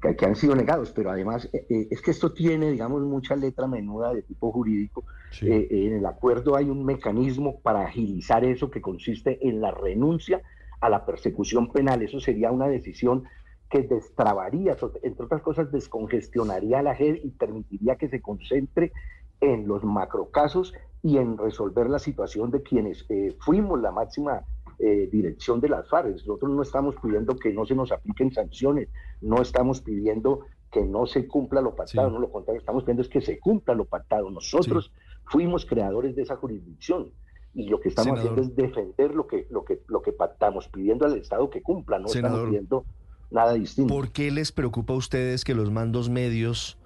que, 0.00 0.24
han 0.24 0.36
sido 0.36 0.54
negados, 0.54 0.92
pero 0.92 1.10
además 1.10 1.48
eh, 1.52 1.66
eh, 1.68 1.88
es 1.90 2.00
que 2.02 2.10
esto 2.10 2.32
tiene, 2.32 2.70
digamos, 2.70 3.02
mucha 3.02 3.36
letra 3.36 3.66
menuda 3.66 4.12
de 4.12 4.22
tipo 4.22 4.52
jurídico. 4.52 5.04
Eh, 5.42 5.68
en 5.70 5.94
el 5.94 6.06
acuerdo 6.06 6.56
hay 6.56 6.70
un 6.70 6.84
mecanismo 6.84 7.60
para 7.60 7.82
agilizar 7.82 8.44
eso 8.44 8.70
que 8.70 8.80
consiste 8.80 9.46
en 9.46 9.60
la 9.60 9.70
renuncia 9.70 10.42
a 10.80 10.88
la 10.88 11.04
persecución 11.04 11.72
penal. 11.72 12.02
Eso 12.02 12.20
sería 12.20 12.50
una 12.50 12.68
decisión 12.68 13.24
que 13.68 13.82
destrabaría, 13.82 14.76
entre 15.02 15.24
otras 15.24 15.42
cosas, 15.42 15.72
descongestionaría 15.72 16.78
a 16.78 16.82
la 16.82 16.94
JED 16.94 17.16
y 17.24 17.30
permitiría 17.30 17.96
que 17.96 18.08
se 18.08 18.22
concentre 18.22 18.92
en 19.40 19.66
los 19.66 19.82
macrocasos 19.84 20.72
y 21.02 21.18
en 21.18 21.36
resolver 21.36 21.90
la 21.90 21.98
situación 21.98 22.50
de 22.50 22.62
quienes 22.62 23.06
fuimos 23.40 23.80
la 23.80 23.90
máxima 23.90 24.44
eh, 24.78 25.08
dirección 25.10 25.60
de 25.60 25.68
las 25.68 25.88
FARC. 25.88 26.10
Nosotros 26.10 26.50
no 26.50 26.62
estamos 26.62 26.94
pidiendo 27.02 27.36
que 27.36 27.52
no 27.52 27.64
se 27.64 27.74
nos 27.74 27.92
apliquen 27.92 28.32
sanciones, 28.32 28.88
no 29.20 29.40
estamos 29.40 29.80
pidiendo 29.80 30.40
que 30.70 30.84
no 30.84 31.06
se 31.06 31.26
cumpla 31.26 31.60
lo 31.60 31.74
pactado, 31.74 32.10
no 32.10 32.18
lo 32.18 32.30
contrario, 32.30 32.60
estamos 32.60 32.84
pidiendo 32.84 33.02
es 33.02 33.08
que 33.08 33.20
se 33.20 33.38
cumpla 33.38 33.74
lo 33.74 33.86
pactado. 33.86 34.30
Nosotros 34.30 34.92
fuimos 35.24 35.64
creadores 35.64 36.14
de 36.16 36.22
esa 36.22 36.36
jurisdicción 36.36 37.12
y 37.54 37.68
lo 37.68 37.80
que 37.80 37.88
estamos 37.88 38.18
haciendo 38.18 38.42
es 38.42 38.54
defender 38.54 39.14
lo 39.14 39.26
que, 39.26 39.46
lo 39.48 39.64
que, 39.64 39.80
lo 39.88 40.02
que 40.02 40.12
pactamos, 40.12 40.68
pidiendo 40.68 41.06
al 41.06 41.16
Estado 41.16 41.48
que 41.48 41.62
cumpla, 41.62 41.98
no 41.98 42.06
estamos 42.06 42.44
pidiendo 42.44 42.84
nada 43.30 43.54
distinto. 43.54 43.94
¿Por 43.94 44.10
qué 44.10 44.30
les 44.30 44.52
preocupa 44.52 44.92
a 44.92 44.96
ustedes 44.96 45.44
que 45.44 45.54
los 45.54 45.70
mandos 45.70 46.10
medios 46.10 46.78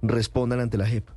respondan 0.00 0.60
ante 0.60 0.78
la 0.78 0.86
JEP? 0.86 1.08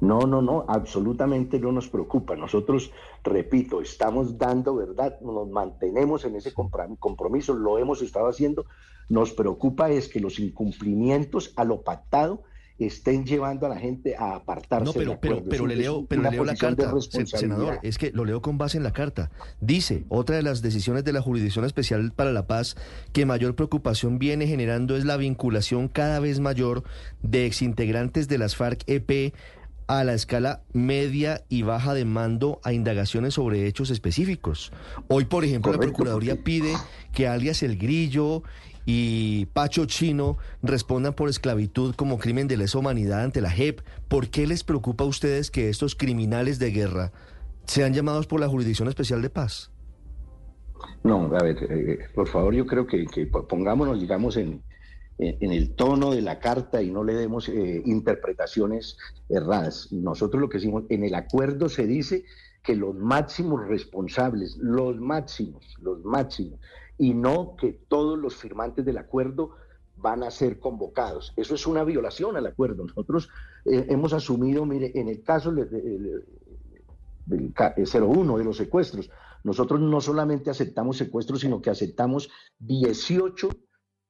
No, 0.00 0.20
no, 0.20 0.42
no, 0.42 0.64
absolutamente 0.68 1.58
no 1.58 1.72
nos 1.72 1.88
preocupa. 1.88 2.36
Nosotros, 2.36 2.92
repito, 3.24 3.80
estamos 3.80 4.36
dando 4.36 4.74
verdad, 4.74 5.20
nos 5.20 5.48
mantenemos 5.48 6.24
en 6.24 6.36
ese 6.36 6.52
compromiso, 6.52 7.54
lo 7.54 7.78
hemos 7.78 8.02
estado 8.02 8.28
haciendo. 8.28 8.66
Nos 9.08 9.32
preocupa 9.32 9.90
es 9.90 10.08
que 10.08 10.20
los 10.20 10.38
incumplimientos 10.38 11.52
a 11.56 11.64
lo 11.64 11.82
pactado 11.82 12.42
estén 12.78 13.24
llevando 13.24 13.66
a 13.66 13.68
la 13.70 13.78
gente 13.78 14.16
a 14.16 14.34
apartarse. 14.34 14.84
No, 14.84 14.92
pero, 14.92 15.18
pero, 15.18 15.42
pero 15.48 15.66
le 15.66 15.76
leo, 15.76 16.04
pero 16.06 16.22
le 16.22 16.30
leo 16.30 16.44
la 16.44 16.56
carta, 16.56 16.92
senador. 17.24 17.78
Es 17.82 17.96
que 17.96 18.10
lo 18.12 18.24
leo 18.24 18.42
con 18.42 18.58
base 18.58 18.76
en 18.76 18.82
la 18.82 18.92
carta. 18.92 19.30
Dice, 19.60 20.04
otra 20.08 20.36
de 20.36 20.42
las 20.42 20.62
decisiones 20.62 21.04
de 21.04 21.12
la 21.12 21.22
Jurisdicción 21.22 21.64
Especial 21.64 22.12
para 22.12 22.32
la 22.32 22.46
Paz 22.46 22.76
que 23.12 23.24
mayor 23.24 23.54
preocupación 23.54 24.18
viene 24.18 24.46
generando 24.46 24.96
es 24.96 25.04
la 25.04 25.16
vinculación 25.16 25.88
cada 25.88 26.20
vez 26.20 26.40
mayor 26.40 26.84
de 27.22 27.46
exintegrantes 27.46 28.28
de 28.28 28.38
las 28.38 28.56
FARC-EP 28.56 29.32
a 29.86 30.04
la 30.04 30.14
escala 30.14 30.62
media 30.72 31.44
y 31.48 31.62
baja 31.62 31.94
de 31.94 32.04
mando 32.04 32.60
a 32.64 32.72
indagaciones 32.72 33.34
sobre 33.34 33.66
hechos 33.66 33.90
específicos. 33.90 34.72
Hoy, 35.08 35.26
por 35.26 35.44
ejemplo, 35.44 35.72
la 35.72 35.78
Procuraduría 35.78 36.36
pide 36.42 36.74
que 37.12 37.28
alias 37.28 37.62
El 37.62 37.78
Grillo 37.78 38.42
y 38.84 39.46
Pacho 39.46 39.86
Chino 39.86 40.38
respondan 40.62 41.14
por 41.14 41.28
esclavitud 41.28 41.94
como 41.94 42.18
crimen 42.18 42.48
de 42.48 42.56
lesa 42.56 42.78
humanidad 42.78 43.22
ante 43.22 43.40
la 43.40 43.50
JEP. 43.50 43.80
¿Por 44.08 44.28
qué 44.28 44.46
les 44.46 44.64
preocupa 44.64 45.04
a 45.04 45.06
ustedes 45.06 45.50
que 45.50 45.68
estos 45.68 45.94
criminales 45.94 46.58
de 46.58 46.70
guerra 46.70 47.12
sean 47.66 47.92
llamados 47.92 48.26
por 48.26 48.40
la 48.40 48.48
Jurisdicción 48.48 48.88
Especial 48.88 49.22
de 49.22 49.30
Paz? 49.30 49.70
No, 51.02 51.34
a 51.34 51.42
ver, 51.42 51.56
eh, 51.70 51.98
por 52.14 52.28
favor, 52.28 52.54
yo 52.54 52.66
creo 52.66 52.86
que, 52.86 53.06
que 53.06 53.26
pongámonos, 53.26 54.00
digamos, 54.00 54.36
en, 54.36 54.62
en 55.18 55.52
el 55.52 55.74
tono 55.74 56.10
de 56.12 56.20
la 56.20 56.38
carta 56.38 56.82
y 56.82 56.90
no 56.90 57.02
le 57.02 57.14
demos 57.14 57.48
eh, 57.48 57.82
interpretaciones 57.86 58.98
erradas. 59.28 59.90
Nosotros 59.92 60.40
lo 60.40 60.48
que 60.48 60.58
decimos, 60.58 60.84
en 60.90 61.04
el 61.04 61.14
acuerdo 61.14 61.68
se 61.68 61.86
dice 61.86 62.24
que 62.62 62.76
los 62.76 62.94
máximos 62.94 63.66
responsables, 63.66 64.56
los 64.58 64.98
máximos, 64.98 65.76
los 65.80 66.04
máximos, 66.04 66.60
y 66.98 67.14
no 67.14 67.56
que 67.56 67.72
todos 67.88 68.18
los 68.18 68.36
firmantes 68.36 68.84
del 68.84 68.98
acuerdo 68.98 69.52
van 69.96 70.22
a 70.22 70.30
ser 70.30 70.58
convocados. 70.58 71.32
Eso 71.36 71.54
es 71.54 71.66
una 71.66 71.84
violación 71.84 72.36
al 72.36 72.46
acuerdo. 72.46 72.84
Nosotros 72.84 73.30
eh, 73.64 73.86
hemos 73.88 74.12
asumido, 74.12 74.66
mire, 74.66 74.92
en 74.94 75.08
el 75.08 75.22
caso 75.22 75.50
del, 75.52 76.24
del 77.24 77.54
01 77.54 78.38
de 78.38 78.44
los 78.44 78.56
secuestros, 78.58 79.10
nosotros 79.44 79.80
no 79.80 80.00
solamente 80.00 80.50
aceptamos 80.50 80.98
secuestros, 80.98 81.40
sino 81.40 81.62
que 81.62 81.70
aceptamos 81.70 82.28
18 82.58 83.48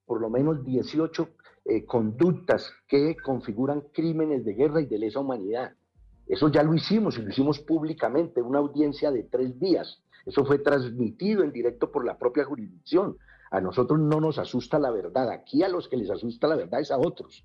por 0.06 0.20
lo 0.20 0.30
menos 0.30 0.64
18 0.64 1.28
eh, 1.66 1.84
conductas 1.84 2.72
que 2.86 3.16
configuran 3.16 3.82
crímenes 3.92 4.44
de 4.44 4.54
guerra 4.54 4.80
y 4.80 4.86
de 4.86 4.98
lesa 4.98 5.20
humanidad. 5.20 5.72
Eso 6.26 6.48
ya 6.48 6.62
lo 6.62 6.74
hicimos 6.74 7.18
y 7.18 7.22
lo 7.22 7.30
hicimos 7.30 7.58
públicamente, 7.60 8.40
una 8.40 8.60
audiencia 8.60 9.10
de 9.10 9.24
tres 9.24 9.58
días. 9.58 10.02
Eso 10.24 10.44
fue 10.44 10.58
transmitido 10.58 11.44
en 11.44 11.52
directo 11.52 11.90
por 11.90 12.04
la 12.04 12.18
propia 12.18 12.44
jurisdicción. 12.44 13.16
A 13.50 13.60
nosotros 13.60 13.98
no 14.00 14.20
nos 14.20 14.38
asusta 14.38 14.78
la 14.78 14.90
verdad. 14.90 15.30
Aquí 15.30 15.62
a 15.62 15.68
los 15.68 15.88
que 15.88 15.96
les 15.96 16.10
asusta 16.10 16.48
la 16.48 16.56
verdad 16.56 16.80
es 16.80 16.90
a 16.90 16.98
otros. 16.98 17.44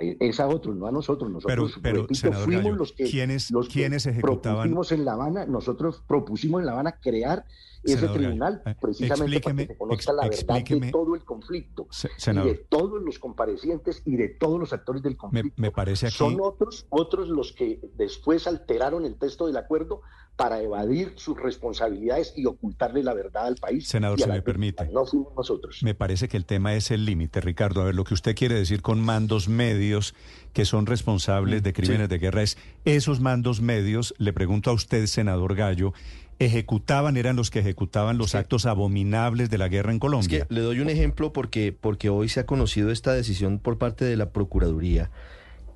Es 0.00 0.40
a 0.40 0.48
otros, 0.48 0.76
no 0.76 0.86
a 0.86 0.92
nosotros. 0.92 1.30
Nosotros, 1.30 1.78
pero, 1.82 2.06
fuimos 2.44 2.76
los 2.76 2.92
que, 2.92 3.04
¿quiénes, 3.04 3.50
los 3.50 3.68
ejecutaban? 3.74 4.22
Propusimos 4.22 4.92
en 4.92 5.04
La 5.04 5.12
Habana, 5.12 5.46
nosotros 5.46 6.02
propusimos 6.06 6.60
en 6.60 6.66
La 6.66 6.72
Habana 6.72 7.00
crear 7.00 7.44
ese 7.84 8.08
tribunal 8.08 8.62
eh, 8.66 8.74
precisamente 8.80 9.40
para 9.40 9.56
que 9.56 9.66
se 9.66 9.76
conozca 9.76 10.12
la 10.12 10.28
verdad 10.28 10.62
de 10.64 10.90
todo 10.90 11.14
el 11.14 11.24
conflicto 11.24 11.86
y 12.26 12.32
de 12.32 12.54
todos 12.68 13.02
los 13.02 13.18
comparecientes 13.18 14.02
y 14.04 14.16
de 14.16 14.28
todos 14.28 14.58
los 14.58 14.72
actores 14.72 15.02
del 15.02 15.16
conflicto. 15.16 15.52
Me, 15.56 15.70
parece 15.70 16.06
aquí... 16.06 16.16
Son 16.16 16.38
otros, 16.40 16.86
otros 16.90 17.28
los 17.28 17.52
que 17.52 17.80
después 17.94 18.46
alteraron 18.46 19.04
el 19.04 19.16
texto 19.16 19.46
del 19.46 19.56
acuerdo 19.56 20.02
para 20.36 20.60
evadir 20.60 21.14
sus 21.16 21.40
responsabilidades 21.40 22.34
y 22.36 22.44
ocultarle 22.44 23.02
la 23.02 23.14
verdad 23.14 23.46
al 23.46 23.56
país. 23.56 23.88
Senador, 23.88 24.20
se 24.20 24.26
me 24.26 24.42
permite. 24.42 24.86
No 24.92 25.06
fuimos 25.06 25.34
nosotros. 25.34 25.82
Me 25.82 25.94
parece 25.94 26.28
que 26.28 26.36
el 26.36 26.44
tema 26.44 26.74
es 26.74 26.90
el 26.90 27.06
límite, 27.06 27.40
Ricardo. 27.40 27.80
A 27.80 27.84
ver, 27.86 27.94
lo 27.94 28.04
que 28.04 28.12
usted 28.12 28.36
quiere 28.36 28.54
decir 28.54 28.82
con 28.82 29.00
mandos 29.00 29.48
medios 29.48 30.14
que 30.52 30.66
son 30.66 30.86
responsables 30.86 31.62
de 31.62 31.72
crímenes 31.72 32.10
de 32.10 32.18
guerra 32.18 32.42
es 32.42 32.58
esos 32.84 33.20
mandos 33.20 33.62
medios, 33.62 34.14
le 34.18 34.32
pregunto 34.34 34.70
a 34.70 34.74
usted, 34.74 35.06
senador 35.06 35.54
Gallo, 35.54 35.94
ejecutaban, 36.38 37.16
eran 37.16 37.36
los 37.36 37.50
que 37.50 37.60
ejecutaban 37.60 38.18
los 38.18 38.34
actos 38.34 38.66
abominables 38.66 39.48
de 39.48 39.58
la 39.58 39.68
guerra 39.68 39.92
en 39.92 39.98
Colombia. 39.98 40.46
le 40.50 40.60
doy 40.60 40.80
un 40.80 40.90
ejemplo 40.90 41.32
porque, 41.32 41.72
porque 41.72 42.10
hoy 42.10 42.28
se 42.28 42.40
ha 42.40 42.46
conocido 42.46 42.90
esta 42.90 43.14
decisión 43.14 43.58
por 43.58 43.78
parte 43.78 44.04
de 44.04 44.16
la 44.16 44.30
Procuraduría 44.30 45.10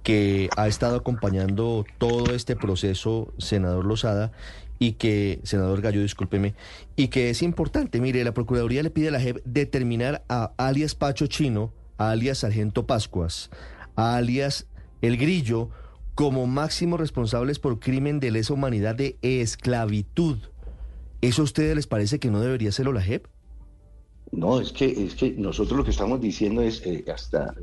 que 0.02 0.49
ha 0.57 0.69
estado 0.69 0.97
acompañando 0.97 1.85
todo 1.99 2.35
este 2.35 2.57
proceso, 2.57 3.33
senador 3.38 3.85
Lozada, 3.85 4.33
y 4.78 4.92
que, 4.92 5.40
senador 5.42 5.83
Gallo, 5.83 6.00
discúlpeme, 6.00 6.54
y 6.97 7.09
que 7.09 7.30
es 7.30 7.42
importante. 7.42 8.00
Mire, 8.00 8.25
la 8.25 8.33
Procuraduría 8.33 8.83
le 8.83 8.90
pide 8.90 9.09
a 9.09 9.11
la 9.11 9.21
JEP 9.21 9.42
determinar 9.45 10.25
a 10.28 10.52
alias 10.57 10.95
Pacho 10.95 11.26
Chino, 11.26 11.73
a 11.99 12.11
alias 12.11 12.38
Sargento 12.38 12.87
Pascuas, 12.87 13.50
a 13.95 14.16
alias 14.16 14.66
El 15.02 15.19
Grillo, 15.19 15.69
como 16.14 16.47
máximos 16.47 16.99
responsables 16.99 17.59
por 17.59 17.78
crimen 17.78 18.21
de 18.21 18.30
lesa 18.30 18.54
humanidad 18.54 18.95
de 18.95 19.19
esclavitud. 19.23 20.38
¿Eso 21.21 21.42
a 21.42 21.45
ustedes 21.45 21.76
les 21.76 21.87
parece 21.87 22.19
que 22.19 22.30
no 22.30 22.40
debería 22.40 22.73
serlo 22.73 22.92
la 22.92 23.02
JEP? 23.02 23.26
No, 24.33 24.61
es 24.61 24.73
que, 24.73 24.87
es 24.87 25.14
que 25.14 25.33
nosotros 25.33 25.76
lo 25.76 25.85
que 25.85 25.90
estamos 25.90 26.21
diciendo 26.21 26.62
es 26.62 26.85
eh, 26.87 27.04
hasta 27.12 27.54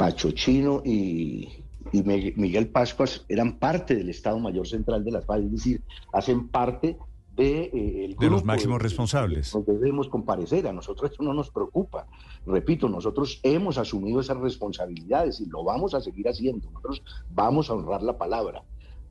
Pacho 0.00 0.30
Chino 0.30 0.80
y, 0.82 1.46
Miguel 1.92 2.68
Pascuas 2.68 3.26
eran 3.28 3.58
parte 3.58 3.94
del 3.94 4.08
Estado 4.08 4.38
Mayor 4.38 4.66
Central 4.66 5.04
de 5.04 5.10
las 5.10 5.26
FARC, 5.26 5.44
es 5.44 5.52
decir, 5.52 5.82
hacen 6.14 6.48
parte 6.48 6.96
de, 7.36 7.64
eh, 7.64 8.16
de 8.18 8.30
los 8.30 8.42
máximos 8.42 8.80
responsables. 8.80 9.54
Nos 9.54 9.66
debemos 9.66 10.08
comparecer, 10.08 10.66
a 10.68 10.72
nosotros 10.72 11.10
eso 11.12 11.22
no 11.22 11.34
nos 11.34 11.50
preocupa. 11.50 12.06
Repito, 12.46 12.88
nosotros 12.88 13.40
hemos 13.42 13.76
asumido 13.76 14.20
esas 14.20 14.38
responsabilidades 14.38 15.38
y 15.38 15.46
lo 15.46 15.64
vamos 15.64 15.92
a 15.92 16.00
seguir 16.00 16.28
haciendo. 16.28 16.70
Nosotros 16.70 17.02
vamos 17.34 17.68
a 17.68 17.74
honrar 17.74 18.02
la 18.02 18.16
palabra, 18.16 18.62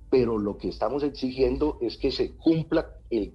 pero 0.10 0.40
lo 0.40 0.58
que 0.58 0.70
estamos 0.70 1.04
exigiendo 1.04 1.78
es 1.82 1.98
que 1.98 2.12
se 2.12 2.32
cumpla 2.32 2.90
el 3.12 3.34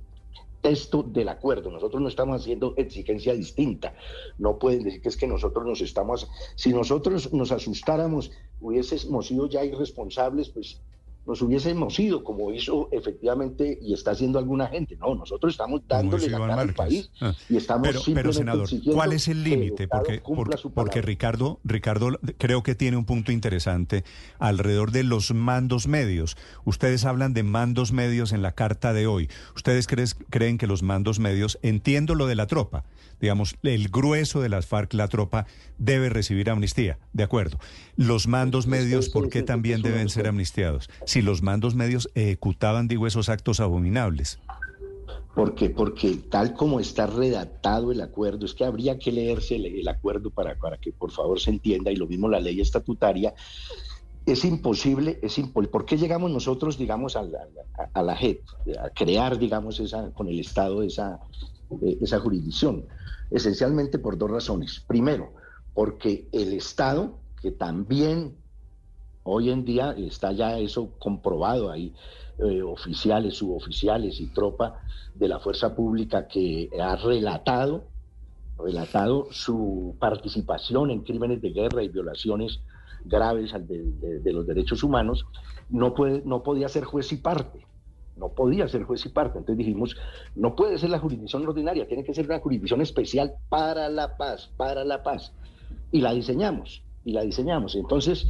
texto 0.64 1.02
del 1.02 1.28
acuerdo. 1.28 1.70
Nosotros 1.70 2.00
no 2.00 2.08
estamos 2.08 2.40
haciendo 2.40 2.72
exigencia 2.78 3.34
distinta. 3.34 3.94
No 4.38 4.58
pueden 4.58 4.82
decir 4.82 5.02
que 5.02 5.10
es 5.10 5.16
que 5.18 5.26
nosotros 5.26 5.66
nos 5.66 5.82
estamos... 5.82 6.26
Si 6.56 6.72
nosotros 6.72 7.34
nos 7.34 7.52
asustáramos, 7.52 8.32
hubiésemos 8.62 9.26
sido 9.26 9.46
ya 9.46 9.62
irresponsables, 9.62 10.48
pues 10.48 10.80
nos 11.26 11.40
hubiésemos 11.42 11.98
ido, 11.98 12.22
como 12.22 12.52
hizo 12.52 12.88
efectivamente 12.92 13.78
y 13.80 13.94
está 13.94 14.12
haciendo 14.12 14.38
alguna 14.38 14.66
gente. 14.66 14.96
No, 14.96 15.14
nosotros 15.14 15.54
estamos 15.54 15.82
dándole 15.88 16.28
la 16.28 16.38
cara 16.38 16.62
al 16.62 16.74
país 16.74 17.10
ah. 17.20 17.34
y 17.48 17.56
estamos 17.56 17.88
pero, 17.88 18.00
pero 18.14 18.32
senador, 18.32 18.68
¿cuál 18.92 19.12
es 19.12 19.28
el 19.28 19.42
límite? 19.42 19.88
Porque, 19.88 20.22
porque, 20.74 21.02
Ricardo, 21.02 21.60
Ricardo 21.64 22.18
creo 22.38 22.62
que 22.62 22.74
tiene 22.74 22.96
un 22.96 23.04
punto 23.04 23.32
interesante 23.32 24.04
alrededor 24.38 24.90
de 24.90 25.04
los 25.04 25.32
mandos 25.32 25.88
medios. 25.88 26.36
Ustedes 26.64 27.04
hablan 27.04 27.32
de 27.34 27.42
mandos 27.42 27.92
medios 27.92 28.32
en 28.32 28.42
la 28.42 28.52
carta 28.52 28.92
de 28.92 29.06
hoy. 29.06 29.28
¿Ustedes 29.54 29.86
creen 29.86 30.58
que 30.58 30.66
los 30.66 30.82
mandos 30.82 31.18
medios, 31.18 31.58
entiendo 31.62 32.14
lo 32.14 32.26
de 32.26 32.34
la 32.34 32.46
tropa, 32.46 32.84
digamos, 33.20 33.56
el 33.62 33.88
grueso 33.88 34.40
de 34.40 34.48
las 34.48 34.66
FARC, 34.66 34.92
la 34.94 35.08
tropa, 35.08 35.46
debe 35.78 36.08
recibir 36.08 36.50
amnistía, 36.50 36.98
de 37.12 37.22
acuerdo. 37.22 37.58
Los 37.96 38.26
mandos 38.26 38.66
medios, 38.66 39.08
¿por 39.08 39.28
qué 39.28 39.42
también 39.42 39.82
deben 39.82 40.08
ser 40.08 40.26
amnistiados? 40.26 40.90
Si 41.14 41.22
los 41.22 41.42
mandos 41.42 41.76
medios 41.76 42.10
ejecutaban, 42.16 42.88
digo, 42.88 43.06
esos 43.06 43.28
actos 43.28 43.60
abominables. 43.60 44.40
Porque, 45.32 45.70
porque 45.70 46.16
tal 46.28 46.54
como 46.54 46.80
está 46.80 47.06
redactado 47.06 47.92
el 47.92 48.00
acuerdo, 48.00 48.46
es 48.46 48.52
que 48.52 48.64
habría 48.64 48.98
que 48.98 49.12
leerse 49.12 49.54
el, 49.54 49.86
acuerdo 49.86 50.30
para, 50.30 50.56
para 50.56 50.76
que 50.76 50.90
por 50.90 51.12
favor 51.12 51.38
se 51.38 51.50
entienda, 51.50 51.92
y 51.92 51.94
lo 51.94 52.08
mismo 52.08 52.28
la 52.28 52.40
ley 52.40 52.60
estatutaria, 52.60 53.32
es 54.26 54.44
imposible, 54.44 55.20
es 55.22 55.38
imposible. 55.38 55.70
¿Por 55.70 55.84
qué 55.84 55.96
llegamos 55.96 56.32
nosotros, 56.32 56.76
digamos, 56.78 57.14
a 57.14 57.22
la, 57.22 57.46
a, 57.92 58.02
la 58.02 58.16
JEP, 58.16 58.42
a 58.82 58.90
crear, 58.90 59.38
digamos, 59.38 59.78
esa, 59.78 60.10
con 60.14 60.26
el 60.26 60.40
Estado 60.40 60.82
esa, 60.82 61.20
eh, 61.80 61.96
esa 62.02 62.18
jurisdicción? 62.18 62.86
esencialmente 63.30 64.00
por 64.00 64.18
dos 64.18 64.32
razones. 64.32 64.82
Primero, 64.84 65.32
porque 65.74 66.26
el 66.32 66.54
Estado, 66.54 67.20
que 67.40 67.52
también 67.52 68.34
hoy 69.24 69.50
en 69.50 69.64
día 69.64 69.94
está 69.96 70.32
ya 70.32 70.58
eso 70.58 70.90
comprobado, 70.98 71.70
hay 71.70 71.92
eh, 72.38 72.62
oficiales, 72.62 73.34
suboficiales 73.34 74.20
y 74.20 74.28
tropa 74.28 74.80
de 75.14 75.28
la 75.28 75.40
fuerza 75.40 75.74
pública 75.74 76.26
que 76.28 76.70
ha 76.80 76.96
relatado, 76.96 77.84
relatado 78.58 79.28
su 79.30 79.96
participación 79.98 80.90
en 80.90 81.02
crímenes 81.02 81.42
de 81.42 81.50
guerra 81.50 81.82
y 81.82 81.88
violaciones 81.88 82.60
graves 83.04 83.52
de, 83.52 84.20
de 84.20 84.32
los 84.32 84.46
derechos 84.46 84.82
humanos, 84.82 85.26
no, 85.68 85.94
puede, 85.94 86.22
no 86.24 86.42
podía 86.42 86.68
ser 86.68 86.84
juez 86.84 87.12
y 87.12 87.16
parte 87.16 87.66
no 88.16 88.28
podía 88.28 88.68
ser 88.68 88.84
juez 88.84 89.04
y 89.06 89.08
parte. 89.08 89.38
Entonces 89.38 89.58
dijimos, 89.58 89.96
no 90.34 90.54
puede 90.54 90.78
ser 90.78 90.90
la 90.90 90.98
jurisdicción 90.98 91.46
ordinaria, 91.46 91.86
tiene 91.86 92.04
que 92.04 92.14
ser 92.14 92.26
una 92.26 92.38
jurisdicción 92.38 92.80
especial 92.80 93.34
para 93.48 93.88
la 93.88 94.16
paz, 94.16 94.50
para 94.56 94.84
la 94.84 95.02
paz. 95.02 95.32
Y 95.90 96.00
la 96.00 96.12
diseñamos, 96.12 96.82
y 97.04 97.12
la 97.12 97.22
diseñamos. 97.22 97.74
Entonces, 97.74 98.28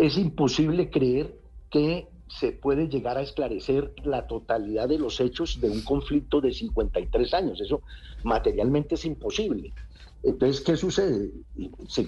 es 0.00 0.16
imposible 0.16 0.90
creer 0.90 1.36
que 1.70 2.08
se 2.26 2.52
puede 2.52 2.88
llegar 2.88 3.18
a 3.18 3.22
esclarecer 3.22 3.92
la 4.02 4.26
totalidad 4.26 4.88
de 4.88 4.98
los 4.98 5.20
hechos 5.20 5.60
de 5.60 5.68
un 5.68 5.82
conflicto 5.82 6.40
de 6.40 6.52
53 6.52 7.34
años. 7.34 7.60
Eso 7.60 7.82
materialmente 8.24 8.94
es 8.94 9.04
imposible. 9.04 9.74
Entonces, 10.22 10.62
¿qué 10.62 10.76
sucede? 10.76 11.30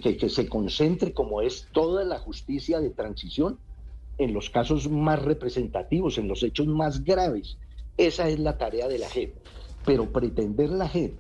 que, 0.03 0.17
que 0.17 0.29
se 0.29 0.49
concentre 0.49 1.13
como 1.13 1.43
es 1.43 1.69
toda 1.73 2.05
la 2.05 2.19
justicia 2.19 2.81
de 2.81 2.91
transición 2.91 3.59
en 4.19 4.33
los 4.33 4.49
casos 4.49 4.91
más 4.91 5.21
representativos, 5.23 6.17
en 6.17 6.29
los 6.29 6.43
hechos 6.43 6.67
más 6.67 7.05
graves. 7.05 7.59
Esa 7.99 8.29
es 8.29 8.39
la 8.39 8.57
tarea 8.57 8.89
de 8.89 8.99
la 8.99 9.09
JEP. 9.09 9.35
Pero 9.85 10.11
pretender 10.13 10.71
la 10.71 10.89
JEP 10.89 11.15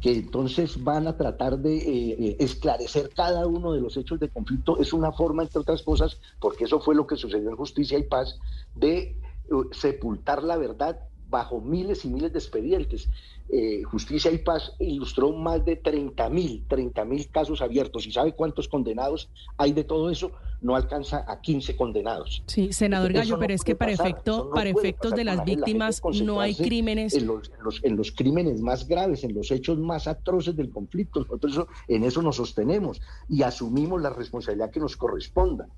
que 0.00 0.12
entonces 0.12 0.82
van 0.82 1.06
a 1.08 1.16
tratar 1.16 1.58
de 1.58 1.76
eh, 1.76 2.16
eh, 2.18 2.36
esclarecer 2.38 3.10
cada 3.14 3.46
uno 3.46 3.72
de 3.72 3.80
los 3.80 3.96
hechos 3.96 4.20
de 4.20 4.28
conflicto 4.28 4.78
es 4.78 4.92
una 4.92 5.12
forma, 5.12 5.42
entre 5.42 5.60
otras 5.60 5.82
cosas, 5.82 6.20
porque 6.40 6.64
eso 6.64 6.80
fue 6.80 6.94
lo 6.94 7.06
que 7.06 7.16
sucedió 7.16 7.50
en 7.50 7.56
Justicia 7.56 7.98
y 7.98 8.04
Paz, 8.04 8.38
de 8.74 9.16
uh, 9.50 9.64
sepultar 9.72 10.42
la 10.44 10.56
verdad 10.56 11.07
bajo 11.28 11.60
miles 11.60 12.04
y 12.04 12.08
miles 12.08 12.32
de 12.32 12.38
expedientes. 12.38 13.08
Eh, 13.50 13.82
Justicia 13.84 14.30
y 14.30 14.38
Paz 14.38 14.74
ilustró 14.78 15.32
más 15.32 15.64
de 15.64 15.76
30 15.76 16.28
mil, 16.28 16.64
30 16.68 17.04
mil 17.04 17.28
casos 17.30 17.62
abiertos. 17.62 18.06
¿Y 18.06 18.12
sabe 18.12 18.32
cuántos 18.32 18.68
condenados 18.68 19.30
hay 19.56 19.72
de 19.72 19.84
todo 19.84 20.10
eso? 20.10 20.32
No 20.60 20.76
alcanza 20.76 21.24
a 21.26 21.40
15 21.40 21.76
condenados. 21.76 22.42
Sí, 22.46 22.72
senador 22.72 23.12
Gallo, 23.12 23.38
pero 23.38 23.54
es 23.54 23.62
que 23.62 23.74
para, 23.74 23.92
efecto, 23.92 24.50
para 24.50 24.68
efectos 24.68 25.14
de 25.14 25.24
las 25.24 25.44
víctimas 25.44 26.02
no 26.22 26.40
hay 26.40 26.54
crímenes. 26.54 27.14
En 27.14 27.26
los, 27.26 27.50
en 27.82 27.96
los, 27.96 28.12
crímenes 28.12 28.60
más 28.60 28.86
graves, 28.86 29.24
en 29.24 29.34
los 29.34 29.50
hechos 29.50 29.78
más 29.78 30.08
atroces 30.08 30.56
del 30.56 30.70
conflicto. 30.70 31.20
Nosotros 31.20 31.66
en 31.86 32.04
eso 32.04 32.20
nos 32.20 32.36
sostenemos 32.36 33.00
y 33.28 33.42
asumimos 33.42 34.02
la 34.02 34.10
responsabilidad 34.10 34.70
que 34.70 34.80
nos 34.80 34.96
corresponda. 34.96 35.68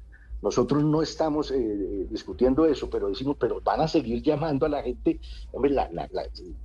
Nosotros 0.43 0.83
no 0.83 1.03
estamos 1.03 1.51
eh, 1.51 2.07
discutiendo 2.11 2.65
eso, 2.65 2.89
pero 2.89 3.09
decimos, 3.09 3.37
pero 3.39 3.61
van 3.61 3.81
a 3.83 3.89
seguir 3.89 4.23
llamando 4.23 4.67
a 4.67 4.71
la 4.71 4.83
gente, 4.83 5.21
hombre, 5.53 5.75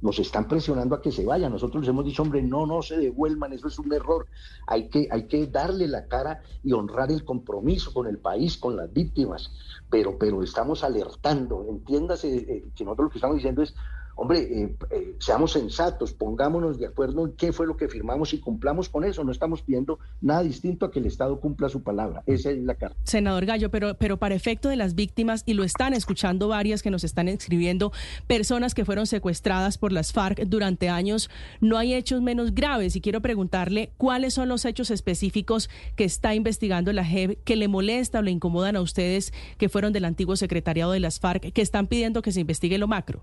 nos 0.01 0.19
están 0.19 0.47
presionando 0.47 0.95
a 0.95 1.01
que 1.01 1.11
se 1.11 1.25
vayan. 1.25 1.51
Nosotros 1.51 1.81
les 1.81 1.89
hemos 1.89 2.05
dicho, 2.05 2.21
hombre, 2.21 2.41
no, 2.41 2.65
no 2.65 2.81
se 2.81 2.97
devuelvan, 2.97 3.53
eso 3.53 3.67
es 3.67 3.77
un 3.77 3.91
error. 3.93 4.27
Hay 4.67 4.87
que, 4.87 5.07
hay 5.11 5.27
que 5.27 5.47
darle 5.47 5.87
la 5.87 6.07
cara 6.07 6.41
y 6.63 6.71
honrar 6.71 7.11
el 7.11 7.25
compromiso 7.25 7.93
con 7.93 8.07
el 8.07 8.17
país, 8.17 8.57
con 8.57 8.77
las 8.77 8.91
víctimas, 8.91 9.51
pero, 9.89 10.17
pero 10.17 10.41
estamos 10.41 10.83
alertando. 10.83 11.65
Entiéndase 11.69 12.35
eh, 12.35 12.65
que 12.75 12.85
nosotros 12.85 13.05
lo 13.05 13.09
que 13.09 13.17
estamos 13.17 13.35
diciendo 13.37 13.61
es, 13.61 13.75
Hombre, 14.17 14.39
eh, 14.39 14.75
eh, 14.91 15.15
seamos 15.19 15.51
sensatos, 15.51 16.13
pongámonos 16.13 16.79
de 16.79 16.87
acuerdo 16.87 17.25
en 17.25 17.33
qué 17.33 17.51
fue 17.51 17.67
lo 17.67 17.75
que 17.75 17.89
firmamos 17.89 18.33
y 18.33 18.39
cumplamos 18.39 18.87
con 18.87 19.03
eso. 19.03 19.23
No 19.25 19.31
estamos 19.31 19.61
pidiendo 19.61 19.99
nada 20.21 20.41
distinto 20.41 20.85
a 20.85 20.91
que 20.91 20.99
el 20.99 21.05
Estado 21.05 21.39
cumpla 21.41 21.67
su 21.67 21.83
palabra. 21.83 22.23
Esa 22.25 22.51
es 22.51 22.63
la 22.63 22.75
carta. 22.75 22.95
Senador 23.03 23.45
Gallo, 23.45 23.69
pero, 23.69 23.95
pero 23.97 24.17
para 24.17 24.33
efecto 24.33 24.69
de 24.69 24.77
las 24.77 24.95
víctimas, 24.95 25.43
y 25.45 25.53
lo 25.53 25.65
están 25.65 25.93
escuchando 25.93 26.47
varias 26.47 26.81
que 26.81 26.91
nos 26.91 27.03
están 27.03 27.27
escribiendo, 27.27 27.91
personas 28.25 28.73
que 28.73 28.85
fueron 28.85 29.05
secuestradas 29.05 29.77
por 29.77 29.91
las 29.91 30.13
FARC 30.13 30.45
durante 30.45 30.87
años, 30.87 31.29
no 31.59 31.77
hay 31.77 31.93
hechos 31.93 32.21
menos 32.21 32.55
graves. 32.55 32.95
Y 32.95 33.01
quiero 33.01 33.21
preguntarle 33.21 33.91
cuáles 33.97 34.33
son 34.33 34.47
los 34.47 34.63
hechos 34.63 34.91
específicos 34.91 35.69
que 35.97 36.05
está 36.05 36.33
investigando 36.35 36.93
la 36.93 37.03
JEP 37.03 37.43
que 37.43 37.57
le 37.57 37.67
molesta 37.67 38.19
o 38.19 38.21
le 38.21 38.31
incomodan 38.31 38.77
a 38.77 38.81
ustedes 38.81 39.33
que 39.57 39.67
fueron 39.67 39.91
del 39.91 40.05
antiguo 40.05 40.37
secretariado 40.37 40.93
de 40.93 41.01
las 41.01 41.19
FARC, 41.19 41.51
que 41.51 41.61
están 41.61 41.87
pidiendo 41.87 42.21
que 42.21 42.31
se 42.31 42.39
investigue 42.39 42.77
lo 42.77 42.87
macro. 42.87 43.21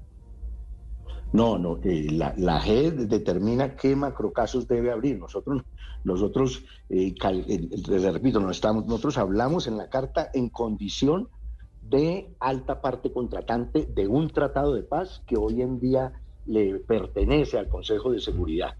No, 1.32 1.58
no, 1.58 1.78
eh, 1.82 2.08
la, 2.10 2.34
la 2.36 2.60
determina 2.60 3.74
qué 3.74 3.96
macrocasos 3.96 4.68
debe 4.68 4.90
abrir. 4.90 5.18
Nosotros, 5.18 5.62
nosotros 6.04 6.64
eh, 6.90 7.14
les 7.88 8.12
repito, 8.12 8.38
no 8.38 8.50
estamos, 8.50 8.86
nosotros 8.86 9.16
hablamos 9.16 9.66
en 9.66 9.78
la 9.78 9.88
carta 9.88 10.30
en 10.34 10.50
condición 10.50 11.28
de 11.80 12.34
alta 12.38 12.80
parte 12.80 13.12
contratante 13.12 13.86
de 13.86 14.08
un 14.08 14.28
tratado 14.30 14.74
de 14.74 14.82
paz 14.82 15.22
que 15.26 15.36
hoy 15.36 15.62
en 15.62 15.80
día 15.80 16.12
le 16.46 16.80
pertenece 16.80 17.58
al 17.58 17.68
Consejo 17.68 18.12
de 18.12 18.20
Seguridad. 18.20 18.74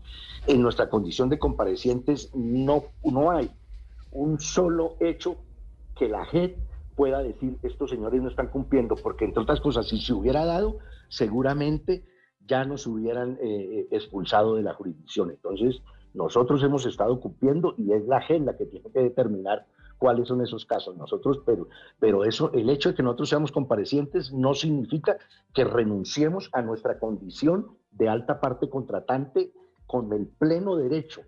En 0.47 0.61
nuestra 0.61 0.91
condición 0.91 1.29
de 1.29 1.39
comparecientes 1.39 2.31
no, 2.35 2.85
no 3.05 3.31
hay 3.31 3.51
un 4.11 4.39
solo 4.41 4.97
hecho 5.01 5.37
que 5.97 6.09
la 6.09 6.25
JED 6.27 6.53
pueda 6.97 7.23
decir 7.23 7.57
estos 7.63 7.91
señores 7.91 8.21
no 8.21 8.29
están 8.29 8.49
cumpliendo, 8.49 8.97
porque 8.97 9.25
entre 9.25 9.43
otras 9.43 9.61
cosas, 9.61 9.89
si 9.89 10.01
se 10.01 10.13
hubiera 10.13 10.45
dado, 10.45 10.79
seguramente 11.09 12.05
ya 12.47 12.65
nos 12.65 12.87
hubieran 12.87 13.39
eh, 13.41 13.89
expulsado 13.91 14.57
de 14.57 14.63
la 14.63 14.75
jurisdicción. 14.75 15.31
Entonces, 15.31 15.83
nosotros 16.15 16.63
hemos 16.63 16.87
estado 16.87 17.21
cumpliendo 17.21 17.75
y 17.79 17.93
es 17.93 18.07
la 18.07 18.19
agenda 18.19 18.57
que 18.57 18.67
tiene 18.67 18.91
que 18.91 19.01
determinar 19.01 19.67
cuáles 19.99 20.29
son 20.29 20.43
esos 20.43 20.67
casos. 20.67 20.97
Nosotros, 20.97 21.41
pero, 21.47 21.69
pero 21.99 22.25
eso, 22.25 22.51
el 22.53 22.69
hecho 22.71 22.91
de 22.91 22.95
que 22.97 23.03
nosotros 23.03 23.29
seamos 23.29 23.53
comparecientes 23.53 24.33
no 24.33 24.53
significa 24.53 25.17
que 25.55 25.65
renunciemos 25.65 26.51
a 26.53 26.61
nuestra 26.61 26.99
condición 26.99 27.77
de 27.93 28.09
alta 28.09 28.41
parte 28.41 28.69
contratante 28.69 29.53
con 29.87 30.13
el 30.13 30.27
pleno 30.27 30.77
derecho, 30.77 31.23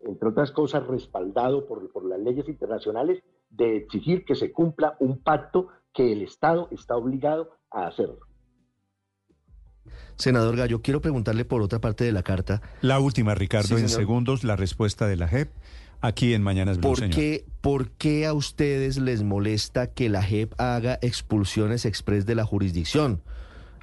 entre 0.00 0.28
otras 0.28 0.52
cosas, 0.52 0.86
respaldado 0.86 1.66
por, 1.66 1.90
por 1.90 2.04
las 2.04 2.20
leyes 2.20 2.48
internacionales, 2.48 3.22
de 3.50 3.78
exigir 3.78 4.24
que 4.24 4.34
se 4.34 4.52
cumpla 4.52 4.96
un 5.00 5.22
pacto 5.22 5.68
que 5.92 6.12
el 6.12 6.22
Estado 6.22 6.68
está 6.70 6.96
obligado 6.96 7.50
a 7.70 7.86
hacerlo. 7.86 8.27
Senador 10.16 10.56
Gallo, 10.56 10.82
quiero 10.82 11.00
preguntarle 11.00 11.44
por 11.44 11.62
otra 11.62 11.80
parte 11.80 12.04
de 12.04 12.12
la 12.12 12.22
carta. 12.22 12.62
La 12.80 13.00
última, 13.00 13.34
Ricardo, 13.34 13.78
en 13.78 13.88
segundos, 13.88 14.44
la 14.44 14.56
respuesta 14.56 15.06
de 15.06 15.16
la 15.16 15.28
JEP 15.28 15.50
aquí 16.00 16.34
en 16.34 16.42
Mañanas 16.42 16.78
Blue, 16.78 16.88
¿Por 16.88 17.10
qué, 17.10 17.44
¿Por 17.60 17.90
qué 17.90 18.26
a 18.26 18.32
ustedes 18.32 18.98
les 18.98 19.22
molesta 19.22 19.88
que 19.88 20.08
la 20.08 20.22
JEP 20.22 20.54
haga 20.60 20.98
expulsiones 21.02 21.84
express 21.84 22.26
de 22.26 22.34
la 22.34 22.44
jurisdicción? 22.44 23.22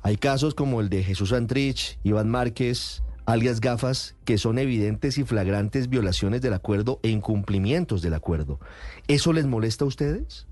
Hay 0.01 0.17
casos 0.17 0.53
como 0.53 0.81
el 0.81 0.89
de 0.89 1.03
Jesús 1.03 1.33
Antrich, 1.33 1.99
Iván 2.03 2.29
Márquez, 2.29 3.03
alias 3.25 3.59
Gafas, 3.59 4.15
que 4.23 4.37
son 4.37 4.59
evidentes 4.59 5.17
y 5.17 5.23
flagrantes 5.23 5.89
violaciones 5.89 6.41
del 6.41 6.53
acuerdo 6.53 6.99
e 7.03 7.09
incumplimientos 7.09 8.01
del 8.01 8.13
acuerdo. 8.13 8.59
¿Eso 9.07 9.33
les 9.33 9.45
molesta 9.45 9.83
a 9.83 9.87
ustedes? 9.87 10.47